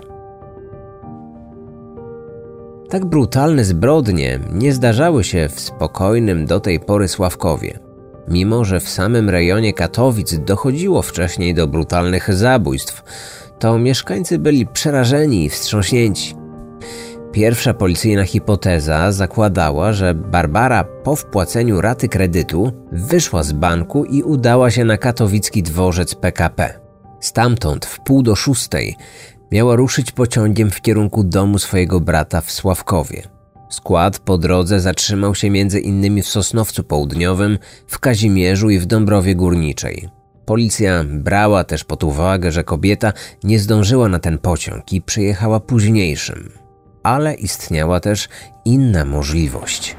Tak 2.89 3.05
brutalne 3.05 3.65
zbrodnie 3.65 4.41
nie 4.53 4.73
zdarzały 4.73 5.25
się 5.25 5.49
w 5.49 5.61
spokojnym 5.61 6.47
do 6.47 6.61
tej 6.61 6.81
pory 6.81 7.09
Sławkowie. 7.09 7.88
Mimo, 8.31 8.65
że 8.65 8.81
w 8.81 8.89
samym 8.89 9.31
rejonie 9.31 9.73
Katowic 9.73 10.39
dochodziło 10.39 11.03
wcześniej 11.03 11.55
do 11.55 11.67
brutalnych 11.67 12.35
zabójstw, 12.35 13.03
to 13.59 13.79
mieszkańcy 13.79 14.39
byli 14.39 14.67
przerażeni 14.67 15.45
i 15.45 15.49
wstrząśnięci. 15.49 16.35
Pierwsza 17.33 17.75
policyjna 17.75 18.25
hipoteza 18.25 19.13
zakładała, 19.13 19.93
że 19.93 20.15
Barbara 20.15 20.85
po 20.85 21.17
wpłaceniu 21.17 21.81
raty 21.81 22.09
kredytu 22.09 22.73
wyszła 22.93 23.43
z 23.43 23.53
banku 23.53 24.05
i 24.05 24.23
udała 24.23 24.71
się 24.71 24.85
na 24.85 24.97
katowicki 24.99 25.63
dworzec 25.63 26.15
PKP. 26.15 26.81
Stamtąd 27.21 27.87
w 27.87 28.01
pół 28.01 28.23
do 28.23 28.35
szóstej 28.35 28.97
miała 29.53 29.77
ruszyć 29.77 30.13
pociągiem 30.13 30.71
w 30.71 30.81
kierunku 30.81 31.25
domu 31.25 31.59
swojego 31.59 32.01
brata 32.01 32.41
w 32.41 32.51
Sławkowie. 32.51 33.38
Skład 33.69 34.19
po 34.19 34.39
drodze 34.39 34.81
zatrzymał 34.81 35.35
się 35.35 35.51
między 35.51 35.81
innymi 35.81 36.23
w 36.23 36.29
Sosnowcu 36.29 36.85
Południowym, 36.85 37.59
w 37.87 37.99
Kazimierzu 37.99 38.71
i 38.71 38.79
w 38.79 38.87
Dąbrowie 38.87 39.35
Górniczej. 39.35 40.09
Policja 40.45 41.05
brała 41.05 41.65
też 41.65 41.85
pod 41.85 42.05
uwagę, 42.05 42.53
że 42.53 42.65
kobieta 42.65 43.13
nie 43.45 43.59
zdążyła 43.59 44.09
na 44.09 44.19
ten 44.19 44.39
pociąg 44.39 44.93
i 44.93 45.03
przyjechała 45.03 45.61
późniejszym. 45.61 46.53
Ale 47.03 47.35
istniała 47.35 48.01
też 48.01 48.29
inna 48.65 49.05
możliwość. 49.05 49.97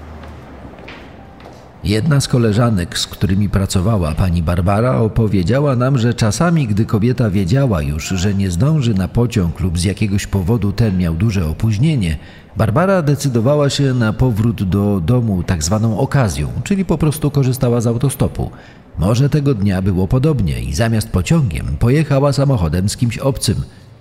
Jedna 1.83 2.21
z 2.21 2.27
koleżanek, 2.27 3.00
z 3.00 3.07
którymi 3.07 3.50
pracowała 3.50 4.12
pani 4.15 4.43
Barbara, 4.43 4.98
opowiedziała 4.98 5.75
nam, 5.75 5.98
że 5.98 6.13
czasami, 6.13 6.67
gdy 6.67 6.86
kobieta 6.86 7.29
wiedziała 7.29 7.81
już, 7.81 8.07
że 8.07 8.33
nie 8.33 8.51
zdąży 8.51 8.93
na 8.93 9.07
pociąg 9.07 9.59
lub 9.59 9.79
z 9.79 9.83
jakiegoś 9.83 10.27
powodu 10.27 10.71
ten 10.71 10.98
miał 10.98 11.13
duże 11.15 11.48
opóźnienie, 11.48 12.17
Barbara 12.57 13.01
decydowała 13.01 13.69
się 13.69 13.93
na 13.93 14.13
powrót 14.13 14.63
do 14.63 15.01
domu 15.05 15.43
tak 15.43 15.63
zwaną 15.63 15.98
okazją, 16.00 16.50
czyli 16.63 16.86
po 16.86 16.98
prostu 16.98 17.31
korzystała 17.31 17.81
z 17.81 17.88
autostopu. 17.88 18.51
Może 18.98 19.29
tego 19.29 19.53
dnia 19.53 19.81
było 19.81 20.07
podobnie 20.07 20.62
i 20.62 20.74
zamiast 20.74 21.09
pociągiem 21.09 21.77
pojechała 21.79 22.33
samochodem 22.33 22.89
z 22.89 22.98
kimś 22.98 23.17
obcym, 23.17 23.55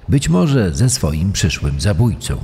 być 0.09 0.29
może 0.29 0.75
ze 0.75 0.91
swoim 0.91 1.33
przyszłym 1.33 1.81
zabójcą. 1.81 2.39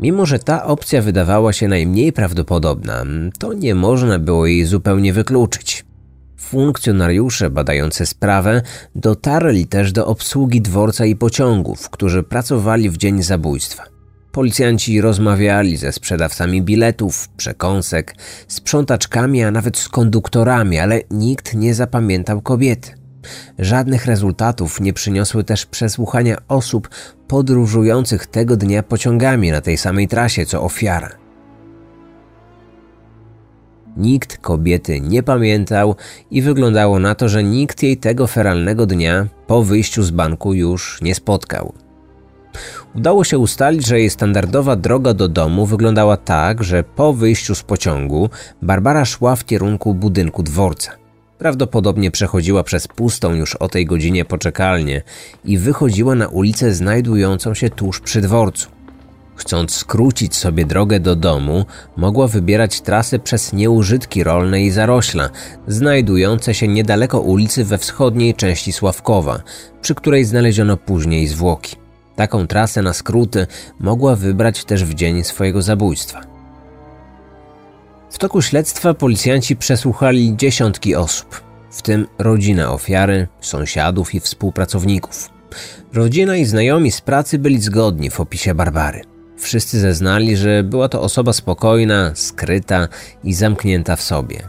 Mimo, 0.00 0.26
że 0.26 0.38
ta 0.38 0.64
opcja 0.64 1.02
wydawała 1.02 1.52
się 1.52 1.68
najmniej 1.68 2.12
prawdopodobna, 2.12 3.04
to 3.38 3.52
nie 3.52 3.74
można 3.74 4.18
było 4.18 4.46
jej 4.46 4.64
zupełnie 4.64 5.12
wykluczyć. 5.12 5.84
Funkcjonariusze 6.36 7.50
badający 7.50 8.06
sprawę 8.06 8.62
dotarli 8.94 9.66
też 9.66 9.92
do 9.92 10.06
obsługi 10.06 10.60
dworca 10.60 11.06
i 11.06 11.16
pociągów, 11.16 11.90
którzy 11.90 12.22
pracowali 12.22 12.90
w 12.90 12.96
dzień 12.96 13.22
zabójstwa. 13.22 13.84
Policjanci 14.32 15.00
rozmawiali 15.00 15.76
ze 15.76 15.92
sprzedawcami 15.92 16.62
biletów, 16.62 17.28
przekąsek, 17.28 18.14
sprzątaczkami, 18.48 19.42
a 19.42 19.50
nawet 19.50 19.78
z 19.78 19.88
konduktorami, 19.88 20.78
ale 20.78 21.00
nikt 21.10 21.54
nie 21.54 21.74
zapamiętał 21.74 22.40
kobiety. 22.40 22.97
Żadnych 23.58 24.06
rezultatów 24.06 24.80
nie 24.80 24.92
przyniosły 24.92 25.44
też 25.44 25.66
przesłuchania 25.66 26.36
osób 26.48 26.88
podróżujących 27.28 28.26
tego 28.26 28.56
dnia 28.56 28.82
pociągami 28.82 29.50
na 29.50 29.60
tej 29.60 29.76
samej 29.76 30.08
trasie 30.08 30.46
co 30.46 30.62
ofiara. 30.62 31.10
Nikt 33.96 34.38
kobiety 34.38 35.00
nie 35.00 35.22
pamiętał 35.22 35.96
i 36.30 36.42
wyglądało 36.42 36.98
na 36.98 37.14
to, 37.14 37.28
że 37.28 37.44
nikt 37.44 37.82
jej 37.82 37.96
tego 37.96 38.26
feralnego 38.26 38.86
dnia 38.86 39.26
po 39.46 39.62
wyjściu 39.62 40.02
z 40.02 40.10
banku 40.10 40.54
już 40.54 41.02
nie 41.02 41.14
spotkał. 41.14 41.72
Udało 42.94 43.24
się 43.24 43.38
ustalić, 43.38 43.86
że 43.86 43.98
jej 43.98 44.10
standardowa 44.10 44.76
droga 44.76 45.14
do 45.14 45.28
domu 45.28 45.66
wyglądała 45.66 46.16
tak, 46.16 46.64
że 46.64 46.82
po 46.82 47.12
wyjściu 47.12 47.54
z 47.54 47.62
pociągu 47.62 48.30
Barbara 48.62 49.04
szła 49.04 49.36
w 49.36 49.44
kierunku 49.44 49.94
budynku 49.94 50.42
dworca. 50.42 50.97
Prawdopodobnie 51.38 52.10
przechodziła 52.10 52.62
przez 52.62 52.88
pustą 52.88 53.34
już 53.34 53.54
o 53.54 53.68
tej 53.68 53.86
godzinie 53.86 54.24
poczekalnię 54.24 55.02
i 55.44 55.58
wychodziła 55.58 56.14
na 56.14 56.28
ulicę 56.28 56.74
znajdującą 56.74 57.54
się 57.54 57.70
tuż 57.70 58.00
przy 58.00 58.20
dworcu. 58.20 58.68
Chcąc 59.36 59.74
skrócić 59.74 60.36
sobie 60.36 60.64
drogę 60.64 61.00
do 61.00 61.16
domu, 61.16 61.64
mogła 61.96 62.26
wybierać 62.26 62.80
trasy 62.80 63.18
przez 63.18 63.52
nieużytki 63.52 64.24
rolne 64.24 64.62
i 64.62 64.70
zarośla, 64.70 65.30
znajdujące 65.68 66.54
się 66.54 66.68
niedaleko 66.68 67.20
ulicy 67.20 67.64
we 67.64 67.78
wschodniej 67.78 68.34
części 68.34 68.72
Sławkowa, 68.72 69.42
przy 69.80 69.94
której 69.94 70.24
znaleziono 70.24 70.76
później 70.76 71.26
zwłoki. 71.26 71.76
Taką 72.16 72.46
trasę 72.46 72.82
na 72.82 72.92
skróty 72.92 73.46
mogła 73.80 74.16
wybrać 74.16 74.64
też 74.64 74.84
w 74.84 74.94
dzień 74.94 75.24
swojego 75.24 75.62
zabójstwa. 75.62 76.37
W 78.10 78.18
toku 78.18 78.42
śledztwa 78.42 78.94
policjanci 78.94 79.56
przesłuchali 79.56 80.36
dziesiątki 80.36 80.94
osób, 80.94 81.42
w 81.70 81.82
tym 81.82 82.06
rodzina 82.18 82.72
ofiary, 82.72 83.28
sąsiadów 83.40 84.14
i 84.14 84.20
współpracowników. 84.20 85.30
Rodzina 85.92 86.36
i 86.36 86.44
znajomi 86.44 86.90
z 86.90 87.00
pracy 87.00 87.38
byli 87.38 87.60
zgodni 87.60 88.10
w 88.10 88.20
opisie 88.20 88.54
Barbary. 88.54 89.02
Wszyscy 89.36 89.80
zeznali, 89.80 90.36
że 90.36 90.62
była 90.62 90.88
to 90.88 91.02
osoba 91.02 91.32
spokojna, 91.32 92.12
skryta 92.14 92.88
i 93.24 93.34
zamknięta 93.34 93.96
w 93.96 94.02
sobie. 94.02 94.48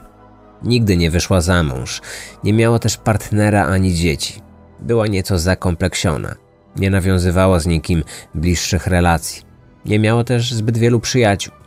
Nigdy 0.64 0.98
nie 0.98 1.12
wyszła 1.12 1.42
za 1.42 1.64
mąż, 1.64 2.02
nie 2.44 2.54
miała 2.54 2.80
też 2.80 2.98
partnera 2.98 3.66
ani 3.66 3.94
dzieci. 3.94 4.42
Była 4.80 5.08
nieco 5.08 5.40
zakompleksiona, 5.40 6.36
nie 6.76 6.90
nawiązywała 6.90 7.60
z 7.60 7.68
nikim 7.68 8.04
bliższych 8.36 8.88
relacji. 8.88 9.44
Nie 9.86 10.00
miała 10.00 10.24
też 10.24 10.54
zbyt 10.54 10.78
wielu 10.78 11.00
przyjaciół. 11.00 11.59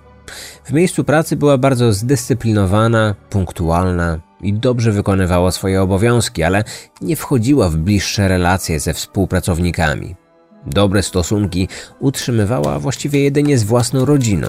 W 0.64 0.72
miejscu 0.72 1.04
pracy 1.04 1.36
była 1.36 1.58
bardzo 1.58 1.92
zdyscyplinowana, 1.92 3.14
punktualna 3.30 4.18
i 4.42 4.52
dobrze 4.54 4.92
wykonywała 4.92 5.50
swoje 5.50 5.82
obowiązki, 5.82 6.42
ale 6.42 6.64
nie 7.00 7.16
wchodziła 7.16 7.68
w 7.68 7.76
bliższe 7.76 8.28
relacje 8.28 8.80
ze 8.80 8.94
współpracownikami. 8.94 10.16
Dobre 10.66 11.02
stosunki 11.02 11.68
utrzymywała 12.00 12.78
właściwie 12.78 13.20
jedynie 13.24 13.58
z 13.58 13.64
własną 13.64 14.04
rodziną. 14.04 14.48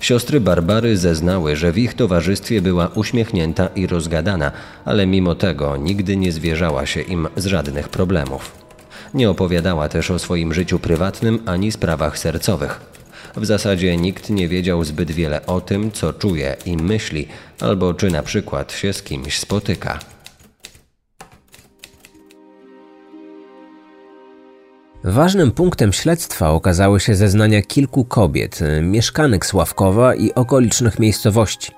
Siostry 0.00 0.40
Barbary 0.40 0.96
zeznały, 0.96 1.56
że 1.56 1.72
w 1.72 1.78
ich 1.78 1.94
towarzystwie 1.94 2.62
była 2.62 2.88
uśmiechnięta 2.88 3.66
i 3.66 3.86
rozgadana, 3.86 4.52
ale 4.84 5.06
mimo 5.06 5.34
tego 5.34 5.76
nigdy 5.76 6.16
nie 6.16 6.32
zwierzała 6.32 6.86
się 6.86 7.00
im 7.00 7.28
z 7.36 7.46
żadnych 7.46 7.88
problemów. 7.88 8.52
Nie 9.14 9.30
opowiadała 9.30 9.88
też 9.88 10.10
o 10.10 10.18
swoim 10.18 10.54
życiu 10.54 10.78
prywatnym 10.78 11.38
ani 11.46 11.72
sprawach 11.72 12.18
sercowych. 12.18 12.80
W 13.36 13.44
zasadzie 13.46 13.96
nikt 13.96 14.30
nie 14.30 14.48
wiedział 14.48 14.84
zbyt 14.84 15.10
wiele 15.10 15.46
o 15.46 15.60
tym, 15.60 15.92
co 15.92 16.12
czuje 16.12 16.56
i 16.66 16.76
myśli, 16.76 17.28
albo 17.60 17.94
czy 17.94 18.10
na 18.10 18.22
przykład 18.22 18.72
się 18.72 18.92
z 18.92 19.02
kimś 19.02 19.38
spotyka. 19.38 19.98
Ważnym 25.04 25.52
punktem 25.52 25.92
śledztwa 25.92 26.50
okazały 26.50 27.00
się 27.00 27.14
zeznania 27.14 27.62
kilku 27.62 28.04
kobiet, 28.04 28.60
mieszkanek 28.82 29.46
Sławkowa 29.46 30.14
i 30.14 30.34
okolicznych 30.34 30.98
miejscowości. 30.98 31.72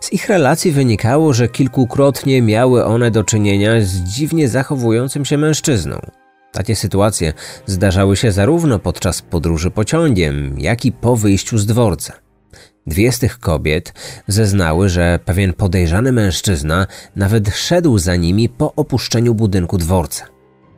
Z 0.00 0.12
ich 0.12 0.28
relacji 0.28 0.72
wynikało, 0.72 1.32
że 1.32 1.48
kilkukrotnie 1.48 2.42
miały 2.42 2.84
one 2.84 3.10
do 3.10 3.24
czynienia 3.24 3.80
z 3.80 3.94
dziwnie 3.94 4.48
zachowującym 4.48 5.24
się 5.24 5.38
mężczyzną. 5.38 6.00
Takie 6.56 6.76
sytuacje 6.76 7.32
zdarzały 7.66 8.16
się 8.16 8.32
zarówno 8.32 8.78
podczas 8.78 9.22
podróży 9.22 9.70
pociągiem, 9.70 10.58
jak 10.58 10.84
i 10.84 10.92
po 10.92 11.16
wyjściu 11.16 11.58
z 11.58 11.66
dworca. 11.66 12.12
Dwie 12.86 13.12
z 13.12 13.18
tych 13.18 13.38
kobiet 13.38 13.92
zeznały, 14.28 14.88
że 14.88 15.18
pewien 15.24 15.52
podejrzany 15.52 16.12
mężczyzna 16.12 16.86
nawet 17.16 17.56
szedł 17.56 17.98
za 17.98 18.16
nimi 18.16 18.48
po 18.48 18.74
opuszczeniu 18.74 19.34
budynku 19.34 19.78
dworca. 19.78 20.24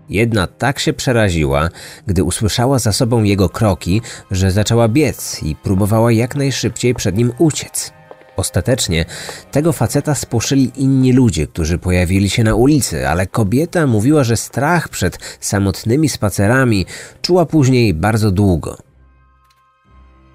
Jedna 0.09 0.47
tak 0.47 0.79
się 0.79 0.93
przeraziła, 0.93 1.69
gdy 2.07 2.25
usłyszała 2.25 2.79
za 2.79 2.93
sobą 2.93 3.23
jego 3.23 3.49
kroki, 3.49 4.03
że 4.31 4.51
zaczęła 4.51 4.89
biec 4.89 5.43
i 5.43 5.57
próbowała 5.57 6.13
jak 6.13 6.37
najszybciej 6.37 6.95
przed 6.95 7.17
nim 7.17 7.33
uciec. 7.39 7.98
Ostatecznie 8.39 9.05
tego 9.51 9.73
faceta 9.73 10.15
spłoszyli 10.15 10.73
inni 10.77 11.13
ludzie, 11.13 11.47
którzy 11.47 11.79
pojawili 11.79 12.31
się 12.31 12.45
na 12.45 12.55
ulicy, 12.55 13.09
ale 13.09 13.27
kobieta 13.27 13.87
mówiła, 13.87 14.25
że 14.25 14.37
strach 14.37 14.89
przed 14.89 15.19
samotnymi 15.41 16.09
spacerami 16.09 16.87
czuła 17.23 17.47
później 17.47 17.95
bardzo 17.95 18.31
długo. 18.31 18.77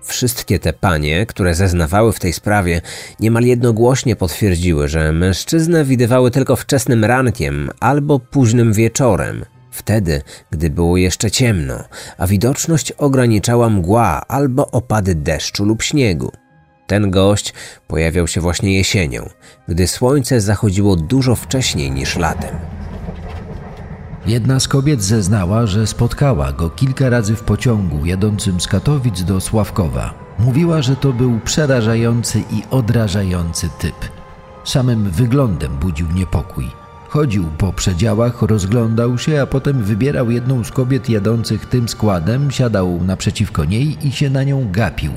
Wszystkie 0.03 0.59
te 0.59 0.73
panie, 0.73 1.25
które 1.25 1.55
zeznawały 1.55 2.13
w 2.13 2.19
tej 2.19 2.33
sprawie, 2.33 2.81
niemal 3.19 3.43
jednogłośnie 3.43 4.15
potwierdziły, 4.15 4.87
że 4.87 5.11
mężczyznę 5.11 5.85
widywały 5.85 6.31
tylko 6.31 6.55
wczesnym 6.55 7.05
rankiem 7.05 7.69
albo 7.79 8.19
późnym 8.19 8.73
wieczorem, 8.73 9.45
wtedy, 9.71 10.21
gdy 10.51 10.69
było 10.69 10.97
jeszcze 10.97 11.31
ciemno, 11.31 11.83
a 12.17 12.27
widoczność 12.27 12.91
ograniczała 12.91 13.69
mgła 13.69 14.21
albo 14.27 14.71
opady 14.71 15.15
deszczu 15.15 15.65
lub 15.65 15.83
śniegu. 15.83 16.31
Ten 16.87 17.11
gość 17.11 17.53
pojawiał 17.87 18.27
się 18.27 18.41
właśnie 18.41 18.77
jesienią, 18.77 19.29
gdy 19.67 19.87
słońce 19.87 20.41
zachodziło 20.41 20.95
dużo 20.95 21.35
wcześniej 21.35 21.91
niż 21.91 22.17
latem. 22.17 22.55
Jedna 24.25 24.59
z 24.59 24.67
kobiet 24.67 25.03
zeznała, 25.03 25.67
że 25.67 25.87
spotkała 25.87 26.51
go 26.51 26.69
kilka 26.69 27.09
razy 27.09 27.35
w 27.35 27.43
pociągu 27.43 28.05
jadącym 28.05 28.61
z 28.61 28.67
Katowic 28.67 29.23
do 29.23 29.41
Sławkowa. 29.41 30.13
Mówiła, 30.39 30.81
że 30.81 30.95
to 30.95 31.13
był 31.13 31.39
przerażający 31.39 32.39
i 32.39 32.63
odrażający 32.69 33.69
typ. 33.79 33.95
Samym 34.63 35.11
wyglądem 35.11 35.77
budził 35.77 36.07
niepokój. 36.11 36.67
Chodził 37.09 37.45
po 37.57 37.73
przedziałach, 37.73 38.41
rozglądał 38.41 39.17
się, 39.17 39.41
a 39.41 39.45
potem 39.45 39.83
wybierał 39.83 40.31
jedną 40.31 40.63
z 40.63 40.71
kobiet 40.71 41.09
jadących 41.09 41.65
tym 41.65 41.89
składem, 41.89 42.51
siadał 42.51 43.03
naprzeciwko 43.03 43.65
niej 43.65 44.07
i 44.07 44.11
się 44.11 44.29
na 44.29 44.43
nią 44.43 44.71
gapił. 44.71 45.11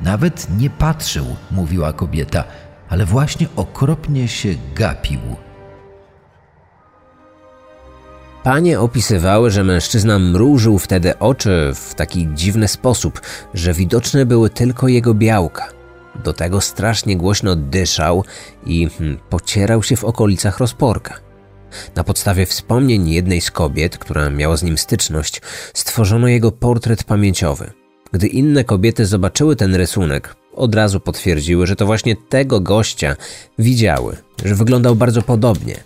Nawet 0.00 0.46
nie 0.58 0.70
patrzył, 0.70 1.24
mówiła 1.50 1.92
kobieta, 1.92 2.44
ale 2.88 3.04
właśnie 3.04 3.46
okropnie 3.56 4.28
się 4.28 4.48
gapił. 4.74 5.20
Panie 8.42 8.80
opisywały, 8.80 9.50
że 9.50 9.64
mężczyzna 9.64 10.18
mrużył 10.18 10.78
wtedy 10.78 11.18
oczy 11.18 11.72
w 11.74 11.94
taki 11.94 12.28
dziwny 12.34 12.68
sposób, 12.68 13.20
że 13.54 13.72
widoczne 13.72 14.26
były 14.26 14.50
tylko 14.50 14.88
jego 14.88 15.14
białka. 15.14 15.68
Do 16.24 16.32
tego 16.32 16.60
strasznie 16.60 17.16
głośno 17.16 17.56
dyszał 17.56 18.24
i 18.66 18.88
hmm, 18.88 19.18
pocierał 19.30 19.82
się 19.82 19.96
w 19.96 20.04
okolicach 20.04 20.58
rozporka. 20.58 21.14
Na 21.96 22.04
podstawie 22.04 22.46
wspomnień 22.46 23.08
jednej 23.08 23.40
z 23.40 23.50
kobiet, 23.50 23.98
która 23.98 24.30
miała 24.30 24.56
z 24.56 24.62
nim 24.62 24.78
styczność, 24.78 25.42
stworzono 25.74 26.28
jego 26.28 26.52
portret 26.52 27.04
pamięciowy. 27.04 27.72
Gdy 28.12 28.26
inne 28.26 28.64
kobiety 28.64 29.06
zobaczyły 29.06 29.56
ten 29.56 29.74
rysunek, 29.74 30.36
od 30.54 30.74
razu 30.74 31.00
potwierdziły, 31.00 31.66
że 31.66 31.76
to 31.76 31.86
właśnie 31.86 32.16
tego 32.28 32.60
gościa 32.60 33.16
widziały, 33.58 34.16
że 34.44 34.54
wyglądał 34.54 34.96
bardzo 34.96 35.22
podobnie. 35.22 35.76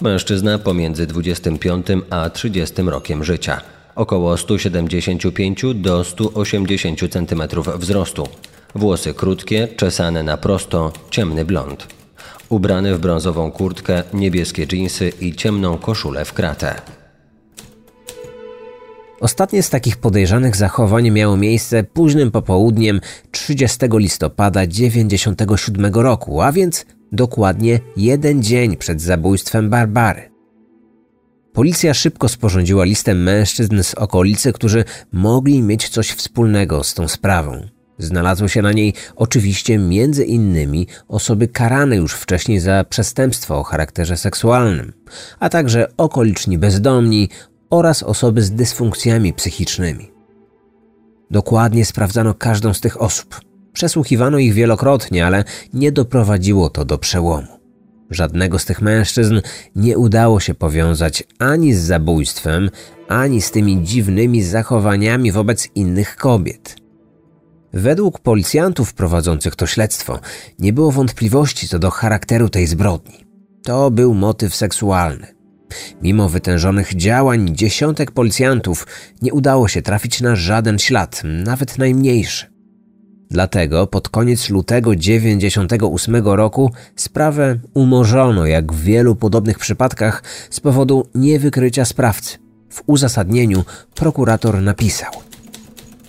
Mężczyzna 0.00 0.58
pomiędzy 0.58 1.06
25 1.06 1.86
a 2.10 2.30
30 2.30 2.82
rokiem 2.82 3.24
życia. 3.24 3.60
Około 3.94 4.36
175 4.36 5.62
do 5.74 6.04
180 6.04 7.00
cm 7.10 7.42
wzrostu. 7.76 8.28
Włosy 8.74 9.14
krótkie, 9.14 9.68
czesane 9.76 10.22
na 10.22 10.36
prosto, 10.36 10.92
ciemny 11.10 11.44
blond. 11.44 11.86
Ubrany 12.48 12.94
w 12.94 12.98
brązową 12.98 13.50
kurtkę, 13.50 14.02
niebieskie 14.12 14.66
dżinsy 14.66 15.12
i 15.20 15.34
ciemną 15.34 15.78
koszulę 15.78 16.24
w 16.24 16.32
kratę. 16.32 16.74
Ostatnie 19.20 19.62
z 19.62 19.70
takich 19.70 19.96
podejrzanych 19.96 20.56
zachowań 20.56 21.10
miało 21.10 21.36
miejsce 21.36 21.84
późnym 21.84 22.30
popołudniem 22.30 23.00
30 23.30 23.78
listopada 23.92 24.66
1997 24.66 25.94
roku, 25.94 26.42
a 26.42 26.52
więc 26.52 26.86
dokładnie 27.12 27.80
jeden 27.96 28.42
dzień 28.42 28.76
przed 28.76 29.02
zabójstwem 29.02 29.70
Barbary. 29.70 30.30
Policja 31.52 31.94
szybko 31.94 32.28
sporządziła 32.28 32.84
listę 32.84 33.14
mężczyzn 33.14 33.82
z 33.82 33.94
okolicy, 33.94 34.52
którzy 34.52 34.84
mogli 35.12 35.62
mieć 35.62 35.88
coś 35.88 36.10
wspólnego 36.10 36.84
z 36.84 36.94
tą 36.94 37.08
sprawą. 37.08 37.68
Znalazły 37.98 38.48
się 38.48 38.62
na 38.62 38.72
niej 38.72 38.94
oczywiście 39.16 39.78
między 39.78 40.24
innymi 40.24 40.86
osoby 41.08 41.48
karane 41.48 41.96
już 41.96 42.14
wcześniej 42.14 42.60
za 42.60 42.84
przestępstwo 42.84 43.58
o 43.58 43.62
charakterze 43.62 44.16
seksualnym, 44.16 44.92
a 45.40 45.48
także 45.48 45.86
okoliczni 45.96 46.58
bezdomni 46.58 47.28
oraz 47.74 48.02
osoby 48.02 48.42
z 48.42 48.50
dysfunkcjami 48.50 49.32
psychicznymi. 49.32 50.10
Dokładnie 51.30 51.84
sprawdzano 51.84 52.34
każdą 52.34 52.74
z 52.74 52.80
tych 52.80 53.02
osób. 53.02 53.40
Przesłuchiwano 53.72 54.38
ich 54.38 54.52
wielokrotnie, 54.52 55.26
ale 55.26 55.44
nie 55.72 55.92
doprowadziło 55.92 56.70
to 56.70 56.84
do 56.84 56.98
przełomu. 56.98 57.60
Żadnego 58.10 58.58
z 58.58 58.64
tych 58.64 58.82
mężczyzn 58.82 59.40
nie 59.76 59.98
udało 59.98 60.40
się 60.40 60.54
powiązać 60.54 61.24
ani 61.38 61.74
z 61.74 61.82
zabójstwem, 61.82 62.70
ani 63.08 63.42
z 63.42 63.50
tymi 63.50 63.82
dziwnymi 63.82 64.42
zachowaniami 64.42 65.32
wobec 65.32 65.68
innych 65.74 66.16
kobiet. 66.16 66.76
Według 67.72 68.18
policjantów 68.18 68.94
prowadzących 68.94 69.56
to 69.56 69.66
śledztwo 69.66 70.20
nie 70.58 70.72
było 70.72 70.90
wątpliwości 70.90 71.68
co 71.68 71.78
do 71.78 71.90
charakteru 71.90 72.48
tej 72.48 72.66
zbrodni. 72.66 73.24
To 73.62 73.90
był 73.90 74.14
motyw 74.14 74.54
seksualny. 74.54 75.34
Mimo 76.02 76.28
wytężonych 76.28 76.94
działań 76.94 77.48
dziesiątek 77.52 78.10
policjantów 78.10 78.86
nie 79.22 79.32
udało 79.32 79.68
się 79.68 79.82
trafić 79.82 80.20
na 80.20 80.36
żaden 80.36 80.78
ślad, 80.78 81.22
nawet 81.24 81.78
najmniejszy. 81.78 82.46
Dlatego 83.30 83.86
pod 83.86 84.08
koniec 84.08 84.50
lutego 84.50 84.96
98 84.96 86.16
roku 86.16 86.72
sprawę 86.96 87.58
umorzono, 87.74 88.46
jak 88.46 88.72
w 88.72 88.82
wielu 88.82 89.16
podobnych 89.16 89.58
przypadkach, 89.58 90.22
z 90.50 90.60
powodu 90.60 91.06
niewykrycia 91.14 91.84
sprawcy. 91.84 92.38
W 92.70 92.82
uzasadnieniu 92.86 93.64
prokurator 93.94 94.62
napisał– 94.62 95.12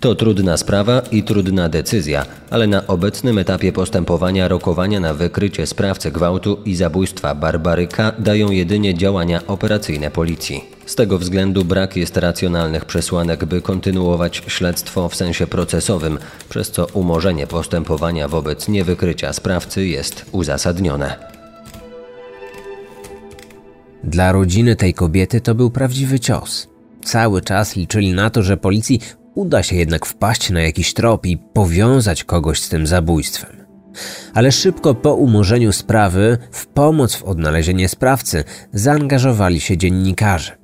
to 0.06 0.15
trudna 0.15 0.58
sprawa 0.58 1.02
i 1.12 1.24
trudna 1.24 1.70
decyzja, 1.70 2.26
ale 2.50 2.68
na 2.68 2.88
obecnym 2.88 3.38
etapie 3.38 3.72
postępowania 3.72 4.48
rokowania 4.48 5.00
na 5.00 5.13
wykrycie 5.13 5.68
sprawcy 5.68 6.12
gwałtu 6.12 6.58
i 6.65 6.76
zabójstwa 6.76 7.36
Barbaryka 7.36 8.12
dają 8.20 8.52
jedynie 8.52 8.94
działania 8.94 9.48
operacyjne 9.48 10.12
policji. 10.12 10.63
Z 10.86 10.96
tego 10.96 11.18
względu 11.18 11.65
brak 11.65 11.96
jest 11.96 12.18
racjonalnych 12.18 12.86
przesłanek, 12.86 13.46
by 13.46 13.62
kontynuować 13.62 14.41
śledztwo 14.48 15.10
w 15.10 15.15
sensie 15.15 15.48
procesowym, 15.48 16.20
przez 16.50 16.72
co 16.72 16.86
umorzenie 16.86 17.48
postępowania 17.48 18.28
wobec 18.28 18.68
niewykrycia 18.68 19.34
sprawcy 19.34 19.88
jest 19.88 20.26
uzasadnione. 20.32 21.15
Dla 24.04 24.32
rodziny 24.32 24.76
tej 24.76 24.94
kobiety 24.94 25.41
to 25.41 25.56
był 25.56 25.72
prawdziwy 25.72 26.20
cios. 26.20 26.68
Cały 27.04 27.41
czas 27.41 27.76
liczyli 27.76 28.13
na 28.13 28.30
to, 28.30 28.44
że 28.44 28.58
policji 28.58 29.00
uda 29.36 29.63
się 29.63 29.76
jednak 29.76 30.06
wpaść 30.06 30.50
na 30.50 30.62
jakiś 30.62 30.93
trop 30.93 31.26
i 31.26 31.38
powiązać 31.38 32.24
kogoś 32.24 32.62
z 32.62 32.69
tym 32.69 32.88
zabójstwem. 32.88 33.65
Ale 34.34 34.52
szybko 34.52 34.95
po 34.95 35.13
umorzeniu 35.13 35.71
sprawy 35.71 36.38
w 36.52 36.67
pomoc 36.67 37.15
w 37.15 37.24
odnalezienie 37.24 37.89
sprawcy 37.89 38.43
zaangażowali 38.74 39.60
się 39.60 39.78
dziennikarze. 39.78 40.58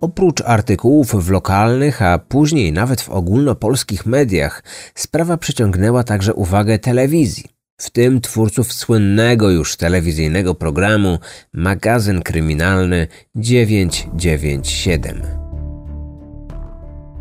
Oprócz 0.00 0.40
artykułów 0.40 1.24
w 1.24 1.30
lokalnych, 1.30 2.02
a 2.02 2.18
później 2.18 2.72
nawet 2.72 3.00
w 3.00 3.08
ogólnopolskich 3.08 4.06
mediach, 4.06 4.62
sprawa 4.94 5.36
przyciągnęła 5.36 6.04
także 6.04 6.34
uwagę 6.34 6.78
telewizji, 6.78 7.44
w 7.76 7.90
tym 7.90 8.20
twórców 8.20 8.72
słynnego 8.72 9.50
już 9.50 9.76
telewizyjnego 9.76 10.54
programu 10.54 11.18
Magazyn 11.52 12.22
Kryminalny 12.22 13.06
997. 13.36 15.39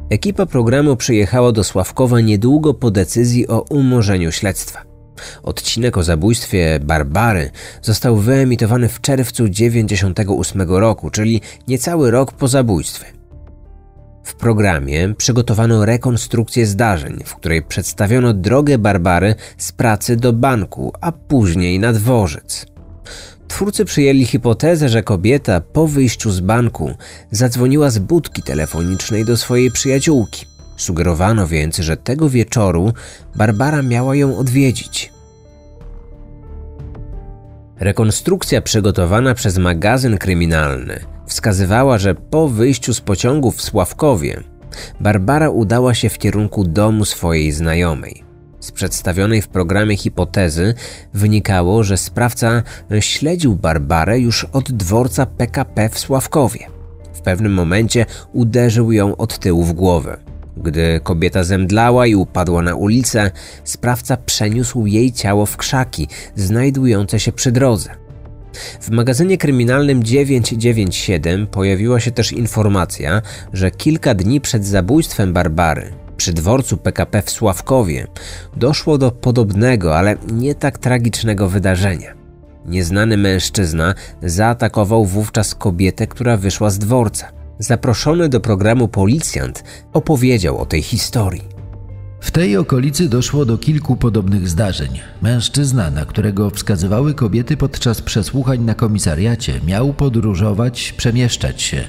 Ekipa 0.09 0.45
programu 0.45 0.95
przyjechała 0.95 1.51
do 1.51 1.63
Sławkowa 1.63 2.21
niedługo 2.21 2.73
po 2.73 2.91
decyzji 2.91 3.47
o 3.47 3.61
umorzeniu 3.61 4.31
śledztwa. 4.31 4.81
Odcinek 5.43 5.97
o 5.97 6.03
zabójstwie 6.03 6.79
Barbary 6.83 7.49
został 7.81 8.17
wyemitowany 8.17 8.89
w 8.89 9.01
czerwcu 9.01 9.49
1998 9.49 10.61
roku, 10.61 11.09
czyli 11.09 11.41
niecały 11.67 12.11
rok 12.11 12.31
po 12.31 12.47
zabójstwie. 12.47 13.05
W 14.23 14.35
programie 14.35 15.13
przygotowano 15.17 15.85
rekonstrukcję 15.85 16.65
zdarzeń, 16.65 17.19
w 17.25 17.35
której 17.35 17.61
przedstawiono 17.61 18.33
drogę 18.33 18.77
Barbary 18.77 19.35
z 19.57 19.71
pracy 19.71 20.15
do 20.15 20.33
banku, 20.33 20.93
a 21.01 21.11
później 21.11 21.79
na 21.79 21.93
dworzec. 21.93 22.65
Twórcy 23.49 23.85
przyjęli 23.85 24.25
hipotezę, 24.25 24.89
że 24.89 25.03
kobieta 25.03 25.61
po 25.61 25.87
wyjściu 25.87 26.31
z 26.31 26.39
banku 26.39 26.95
zadzwoniła 27.31 27.89
z 27.89 27.99
budki 27.99 28.43
telefonicznej 28.43 29.25
do 29.25 29.37
swojej 29.37 29.71
przyjaciółki. 29.71 30.45
Sugerowano 30.77 31.47
więc, 31.47 31.77
że 31.77 31.97
tego 31.97 32.29
wieczoru 32.29 32.93
Barbara 33.35 33.81
miała 33.81 34.15
ją 34.15 34.37
odwiedzić. 34.37 35.11
Rekonstrukcja 37.79 38.61
przygotowana 38.61 39.33
przez 39.33 39.57
magazyn 39.57 40.17
kryminalny 40.17 40.99
wskazywała, 41.27 41.97
że 41.97 42.15
po 42.15 42.47
wyjściu 42.47 42.93
z 42.93 43.01
pociągu 43.01 43.51
w 43.51 43.61
Sławkowie 43.61 44.43
Barbara 44.99 45.49
udała 45.49 45.93
się 45.93 46.09
w 46.09 46.17
kierunku 46.17 46.63
domu 46.63 47.05
swojej 47.05 47.51
znajomej. 47.51 48.28
Z 48.59 48.71
przedstawionej 48.71 49.41
w 49.41 49.47
programie 49.47 49.97
hipotezy 49.97 50.73
wynikało, 51.13 51.83
że 51.83 51.97
sprawca 51.97 52.63
śledził 52.99 53.55
Barbarę 53.55 54.19
już 54.19 54.43
od 54.43 54.71
dworca 54.71 55.25
PKP 55.25 55.89
w 55.89 55.99
Sławkowie. 55.99 56.59
W 57.13 57.21
pewnym 57.21 57.53
momencie 57.53 58.05
uderzył 58.33 58.91
ją 58.91 59.17
od 59.17 59.39
tyłu 59.39 59.63
w 59.63 59.73
głowę. 59.73 60.17
Gdy 60.57 60.99
kobieta 61.03 61.43
zemdlała 61.43 62.07
i 62.07 62.15
upadła 62.15 62.61
na 62.61 62.75
ulicę, 62.75 63.31
sprawca 63.63 64.17
przeniósł 64.17 64.85
jej 64.85 65.11
ciało 65.11 65.45
w 65.45 65.57
krzaki 65.57 66.07
znajdujące 66.35 67.19
się 67.19 67.31
przy 67.31 67.51
drodze. 67.51 67.89
W 68.81 68.89
magazynie 68.89 69.37
kryminalnym 69.37 70.03
997 70.03 71.47
pojawiła 71.47 71.99
się 71.99 72.11
też 72.11 72.31
informacja, 72.31 73.21
że 73.53 73.71
kilka 73.71 74.13
dni 74.13 74.41
przed 74.41 74.65
zabójstwem 74.65 75.33
Barbary 75.33 75.93
przy 76.19 76.33
dworcu 76.33 76.77
PKP 76.77 77.21
w 77.21 77.29
Sławkowie 77.29 78.07
doszło 78.57 78.97
do 78.97 79.11
podobnego, 79.11 79.97
ale 79.97 80.17
nie 80.31 80.55
tak 80.55 80.77
tragicznego 80.77 81.49
wydarzenia. 81.49 82.13
Nieznany 82.65 83.17
mężczyzna 83.17 83.93
zaatakował 84.23 85.05
wówczas 85.05 85.55
kobietę, 85.55 86.07
która 86.07 86.37
wyszła 86.37 86.69
z 86.69 86.79
dworca. 86.79 87.31
Zaproszony 87.59 88.29
do 88.29 88.39
programu 88.39 88.87
policjant 88.87 89.63
opowiedział 89.93 90.57
o 90.57 90.65
tej 90.65 90.81
historii. 90.81 91.43
W 92.21 92.31
tej 92.31 92.57
okolicy 92.57 93.09
doszło 93.09 93.45
do 93.45 93.57
kilku 93.57 93.95
podobnych 93.95 94.49
zdarzeń. 94.49 94.99
Mężczyzna, 95.21 95.91
na 95.91 96.05
którego 96.05 96.49
wskazywały 96.49 97.13
kobiety 97.13 97.57
podczas 97.57 98.01
przesłuchań 98.01 98.59
na 98.59 98.75
komisariacie, 98.75 99.61
miał 99.67 99.93
podróżować, 99.93 100.93
przemieszczać 100.97 101.61
się. 101.61 101.87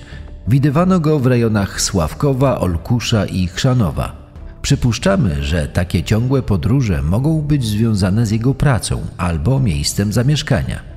Widywano 0.49 1.01
go 1.01 1.19
w 1.19 1.27
rejonach 1.27 1.81
Sławkowa, 1.81 2.61
Olkusza 2.61 3.27
i 3.27 3.47
Chrzanowa. 3.47 4.20
Przypuszczamy, 4.63 5.43
że 5.43 5.69
takie 5.69 6.03
ciągłe 6.03 6.43
podróże 6.43 7.03
mogą 7.03 7.43
być 7.43 7.65
związane 7.65 8.27
z 8.27 8.31
jego 8.31 8.55
pracą 8.55 9.07
albo 9.17 9.61
miejscem 9.61 10.13
zamieszkania. 10.13 10.91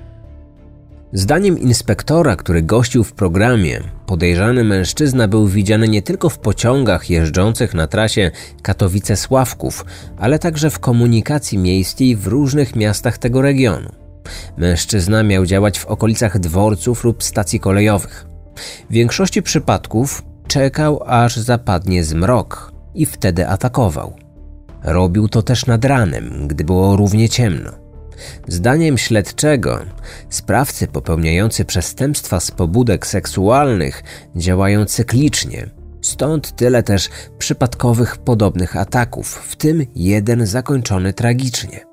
Zdaniem 1.13 1.59
inspektora, 1.59 2.35
który 2.35 2.61
gościł 2.61 3.03
w 3.03 3.13
programie, 3.13 3.81
podejrzany 4.05 4.63
mężczyzna 4.63 5.27
był 5.27 5.47
widziany 5.47 5.87
nie 5.87 6.01
tylko 6.01 6.29
w 6.29 6.39
pociągach 6.39 7.09
jeżdżących 7.09 7.73
na 7.73 7.87
trasie 7.87 8.31
Katowice-Sławków, 8.63 9.85
ale 10.17 10.39
także 10.39 10.69
w 10.69 10.79
komunikacji 10.79 11.57
miejskiej 11.57 12.15
w 12.15 12.27
różnych 12.27 12.75
miastach 12.75 13.17
tego 13.17 13.41
regionu. 13.41 13.89
Mężczyzna 14.57 15.23
miał 15.23 15.45
działać 15.45 15.79
w 15.79 15.85
okolicach 15.85 16.39
dworców 16.39 17.03
lub 17.03 17.23
stacji 17.23 17.59
kolejowych. 17.59 18.25
W 18.89 18.93
większości 18.93 19.41
przypadków 19.41 20.23
czekał 20.47 21.03
aż 21.05 21.35
zapadnie 21.37 22.03
zmrok 22.03 22.72
i 22.95 23.05
wtedy 23.05 23.47
atakował. 23.47 24.13
Robił 24.83 25.27
to 25.27 25.41
też 25.41 25.65
nad 25.65 25.85
ranem, 25.85 26.47
gdy 26.47 26.63
było 26.63 26.95
równie 26.95 27.29
ciemno. 27.29 27.71
Zdaniem 28.47 28.97
śledczego, 28.97 29.79
sprawcy 30.29 30.87
popełniający 30.87 31.65
przestępstwa 31.65 32.39
z 32.39 32.51
pobudek 32.51 33.07
seksualnych 33.07 34.03
działają 34.35 34.85
cyklicznie, 34.85 35.69
stąd 36.01 36.55
tyle 36.55 36.83
też 36.83 37.09
przypadkowych 37.37 38.17
podobnych 38.17 38.77
ataków, 38.77 39.27
w 39.27 39.55
tym 39.55 39.85
jeden 39.95 40.45
zakończony 40.45 41.13
tragicznie. 41.13 41.85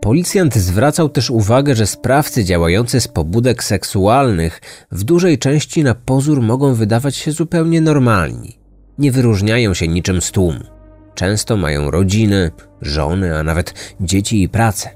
Policjant 0.00 0.54
zwracał 0.54 1.08
też 1.08 1.30
uwagę, 1.30 1.74
że 1.74 1.86
sprawcy 1.86 2.44
działający 2.44 3.00
z 3.00 3.08
pobudek 3.08 3.64
seksualnych 3.64 4.60
w 4.92 5.04
dużej 5.04 5.38
części 5.38 5.84
na 5.84 5.94
pozór 5.94 6.42
mogą 6.42 6.74
wydawać 6.74 7.16
się 7.16 7.32
zupełnie 7.32 7.80
normalni. 7.80 8.65
Nie 8.98 9.12
wyróżniają 9.12 9.74
się 9.74 9.88
niczym 9.88 10.20
z 10.20 10.30
tłumu. 10.30 10.60
Często 11.14 11.56
mają 11.56 11.90
rodziny, 11.90 12.50
żony, 12.82 13.38
a 13.38 13.42
nawet 13.42 13.74
dzieci 14.00 14.42
i 14.42 14.48
pracę. 14.48 14.90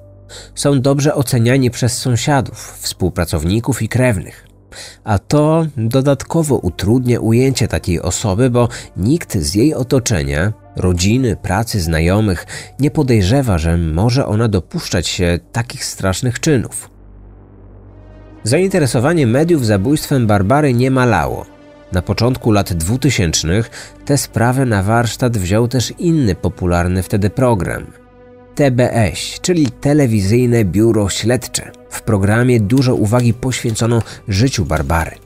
Są 0.54 0.80
dobrze 0.80 1.14
oceniani 1.14 1.70
przez 1.70 1.98
sąsiadów, 1.98 2.78
współpracowników 2.80 3.82
i 3.82 3.88
krewnych. 3.88 4.46
A 5.04 5.18
to 5.18 5.66
dodatkowo 5.76 6.56
utrudnia 6.56 7.20
ujęcie 7.20 7.68
takiej 7.68 8.00
osoby, 8.00 8.50
bo 8.50 8.68
nikt 8.96 9.38
z 9.38 9.54
jej 9.54 9.74
otoczenia, 9.74 10.52
rodziny, 10.76 11.36
pracy, 11.36 11.80
znajomych 11.80 12.46
nie 12.78 12.90
podejrzewa, 12.90 13.58
że 13.58 13.76
może 13.76 14.26
ona 14.26 14.48
dopuszczać 14.48 15.08
się 15.08 15.38
takich 15.52 15.84
strasznych 15.84 16.40
czynów. 16.40 16.90
Zainteresowanie 18.44 19.26
mediów 19.26 19.66
zabójstwem 19.66 20.26
Barbary 20.26 20.74
nie 20.74 20.90
malało. 20.90 21.46
Na 21.92 22.02
początku 22.02 22.52
lat 22.52 22.72
2000 22.72 23.48
tę 24.04 24.18
sprawę 24.18 24.66
na 24.66 24.82
warsztat 24.82 25.38
wziął 25.38 25.68
też 25.68 25.92
inny 25.98 26.34
popularny 26.34 27.02
wtedy 27.02 27.30
program– 27.30 27.86
TBS, 28.60 29.40
czyli 29.40 29.66
Telewizyjne 29.66 30.64
Biuro 30.64 31.08
Śledcze. 31.08 31.72
W 31.90 32.02
programie 32.02 32.60
dużo 32.60 32.94
uwagi 32.94 33.34
poświęcono 33.34 34.02
życiu 34.28 34.64
Barbary. 34.64 35.16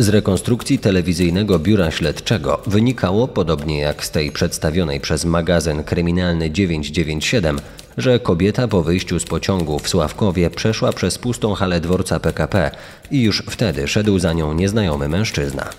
Z 0.00 0.08
rekonstrukcji 0.08 0.78
telewizyjnego 0.78 1.58
biura 1.58 1.90
śledczego 1.90 2.60
wynikało, 2.66 3.28
podobnie 3.28 3.78
jak 3.78 4.04
z 4.04 4.10
tej 4.10 4.30
przedstawionej 4.30 5.00
przez 5.00 5.24
magazyn 5.24 5.84
kryminalny 5.84 6.50
997, 6.50 7.60
że 7.96 8.20
kobieta 8.20 8.68
po 8.68 8.82
wyjściu 8.82 9.18
z 9.18 9.24
pociągu 9.24 9.78
w 9.78 9.88
Sławkowie 9.88 10.50
przeszła 10.50 10.92
przez 10.92 11.18
pustą 11.18 11.54
halę 11.54 11.80
dworca 11.80 12.20
PKP 12.20 12.70
i 13.10 13.22
już 13.22 13.42
wtedy 13.50 13.88
szedł 13.88 14.18
za 14.18 14.32
nią 14.32 14.52
nieznajomy 14.52 15.08
mężczyzna. 15.08 15.70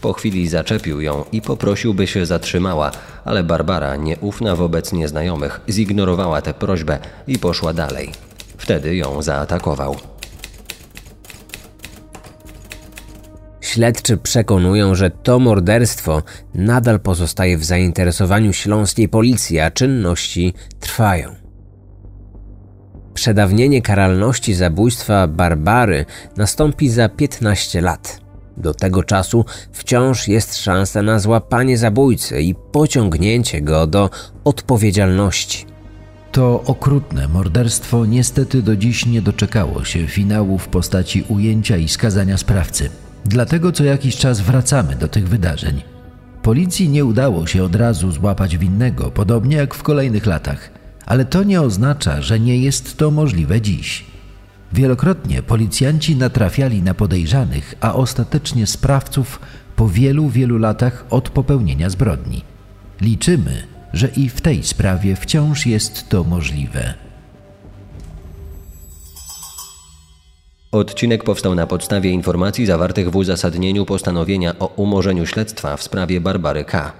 Po 0.00 0.12
chwili 0.12 0.48
zaczepił 0.48 1.00
ją 1.00 1.24
i 1.32 1.42
poprosił, 1.42 1.94
by 1.94 2.06
się 2.06 2.26
zatrzymała, 2.26 2.90
ale 3.24 3.44
Barbara, 3.44 3.96
nieufna 3.96 4.56
wobec 4.56 4.92
nieznajomych, 4.92 5.60
zignorowała 5.68 6.42
tę 6.42 6.54
prośbę 6.54 6.98
i 7.26 7.38
poszła 7.38 7.72
dalej. 7.72 8.12
Wtedy 8.58 8.96
ją 8.96 9.22
zaatakował. 9.22 9.96
Śledczy 13.70 14.16
przekonują, 14.16 14.94
że 14.94 15.10
to 15.10 15.38
morderstwo 15.38 16.22
nadal 16.54 17.00
pozostaje 17.00 17.58
w 17.58 17.64
zainteresowaniu 17.64 18.52
śląskiej 18.52 19.08
policji, 19.08 19.60
a 19.60 19.70
czynności 19.70 20.54
trwają. 20.80 21.34
Przedawnienie 23.14 23.82
karalności 23.82 24.54
zabójstwa 24.54 25.26
Barbary 25.26 26.06
nastąpi 26.36 26.88
za 26.88 27.08
15 27.08 27.80
lat. 27.80 28.20
Do 28.56 28.74
tego 28.74 29.02
czasu 29.02 29.44
wciąż 29.72 30.28
jest 30.28 30.56
szansa 30.56 31.02
na 31.02 31.18
złapanie 31.18 31.78
zabójcy 31.78 32.42
i 32.42 32.54
pociągnięcie 32.54 33.60
go 33.60 33.86
do 33.86 34.10
odpowiedzialności. 34.44 35.66
To 36.32 36.62
okrutne 36.66 37.28
morderstwo 37.28 38.06
niestety 38.06 38.62
do 38.62 38.76
dziś 38.76 39.06
nie 39.06 39.22
doczekało 39.22 39.84
się 39.84 40.06
finału 40.06 40.58
w 40.58 40.68
postaci 40.68 41.24
ujęcia 41.28 41.76
i 41.76 41.88
skazania 41.88 42.38
sprawcy. 42.38 42.90
Dlatego 43.24 43.72
co 43.72 43.84
jakiś 43.84 44.16
czas 44.16 44.40
wracamy 44.40 44.96
do 44.96 45.08
tych 45.08 45.28
wydarzeń. 45.28 45.82
Policji 46.42 46.88
nie 46.88 47.04
udało 47.04 47.46
się 47.46 47.64
od 47.64 47.74
razu 47.74 48.12
złapać 48.12 48.58
winnego, 48.58 49.10
podobnie 49.10 49.56
jak 49.56 49.74
w 49.74 49.82
kolejnych 49.82 50.26
latach, 50.26 50.70
ale 51.06 51.24
to 51.24 51.42
nie 51.42 51.62
oznacza, 51.62 52.22
że 52.22 52.40
nie 52.40 52.58
jest 52.58 52.96
to 52.96 53.10
możliwe 53.10 53.60
dziś. 53.60 54.04
Wielokrotnie 54.72 55.42
policjanci 55.42 56.16
natrafiali 56.16 56.82
na 56.82 56.94
podejrzanych, 56.94 57.74
a 57.80 57.94
ostatecznie 57.94 58.66
sprawców 58.66 59.40
po 59.76 59.88
wielu, 59.88 60.28
wielu 60.28 60.58
latach 60.58 61.04
od 61.10 61.30
popełnienia 61.30 61.90
zbrodni. 61.90 62.42
Liczymy, 63.00 63.62
że 63.92 64.08
i 64.08 64.28
w 64.28 64.40
tej 64.40 64.62
sprawie 64.62 65.16
wciąż 65.16 65.66
jest 65.66 66.08
to 66.08 66.24
możliwe. 66.24 66.94
Odcinek 70.72 71.24
powstał 71.24 71.54
na 71.54 71.66
podstawie 71.66 72.10
informacji 72.10 72.66
zawartych 72.66 73.10
w 73.10 73.16
uzasadnieniu 73.16 73.86
postanowienia 73.86 74.58
o 74.58 74.66
umorzeniu 74.66 75.26
śledztwa 75.26 75.76
w 75.76 75.82
sprawie 75.82 76.20
Barbary 76.20 76.64
K. 76.64 76.92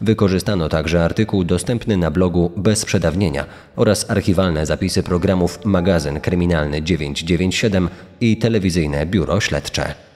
Wykorzystano 0.00 0.68
także 0.68 1.04
artykuł 1.04 1.44
dostępny 1.44 1.96
na 1.96 2.10
blogu 2.10 2.52
bez 2.56 2.84
przedawnienia 2.84 3.44
oraz 3.76 4.10
archiwalne 4.10 4.66
zapisy 4.66 5.02
programów 5.02 5.64
magazyn 5.64 6.20
kryminalny 6.20 6.82
997 6.82 7.88
i 8.20 8.36
telewizyjne 8.36 9.06
biuro 9.06 9.40
śledcze. 9.40 10.07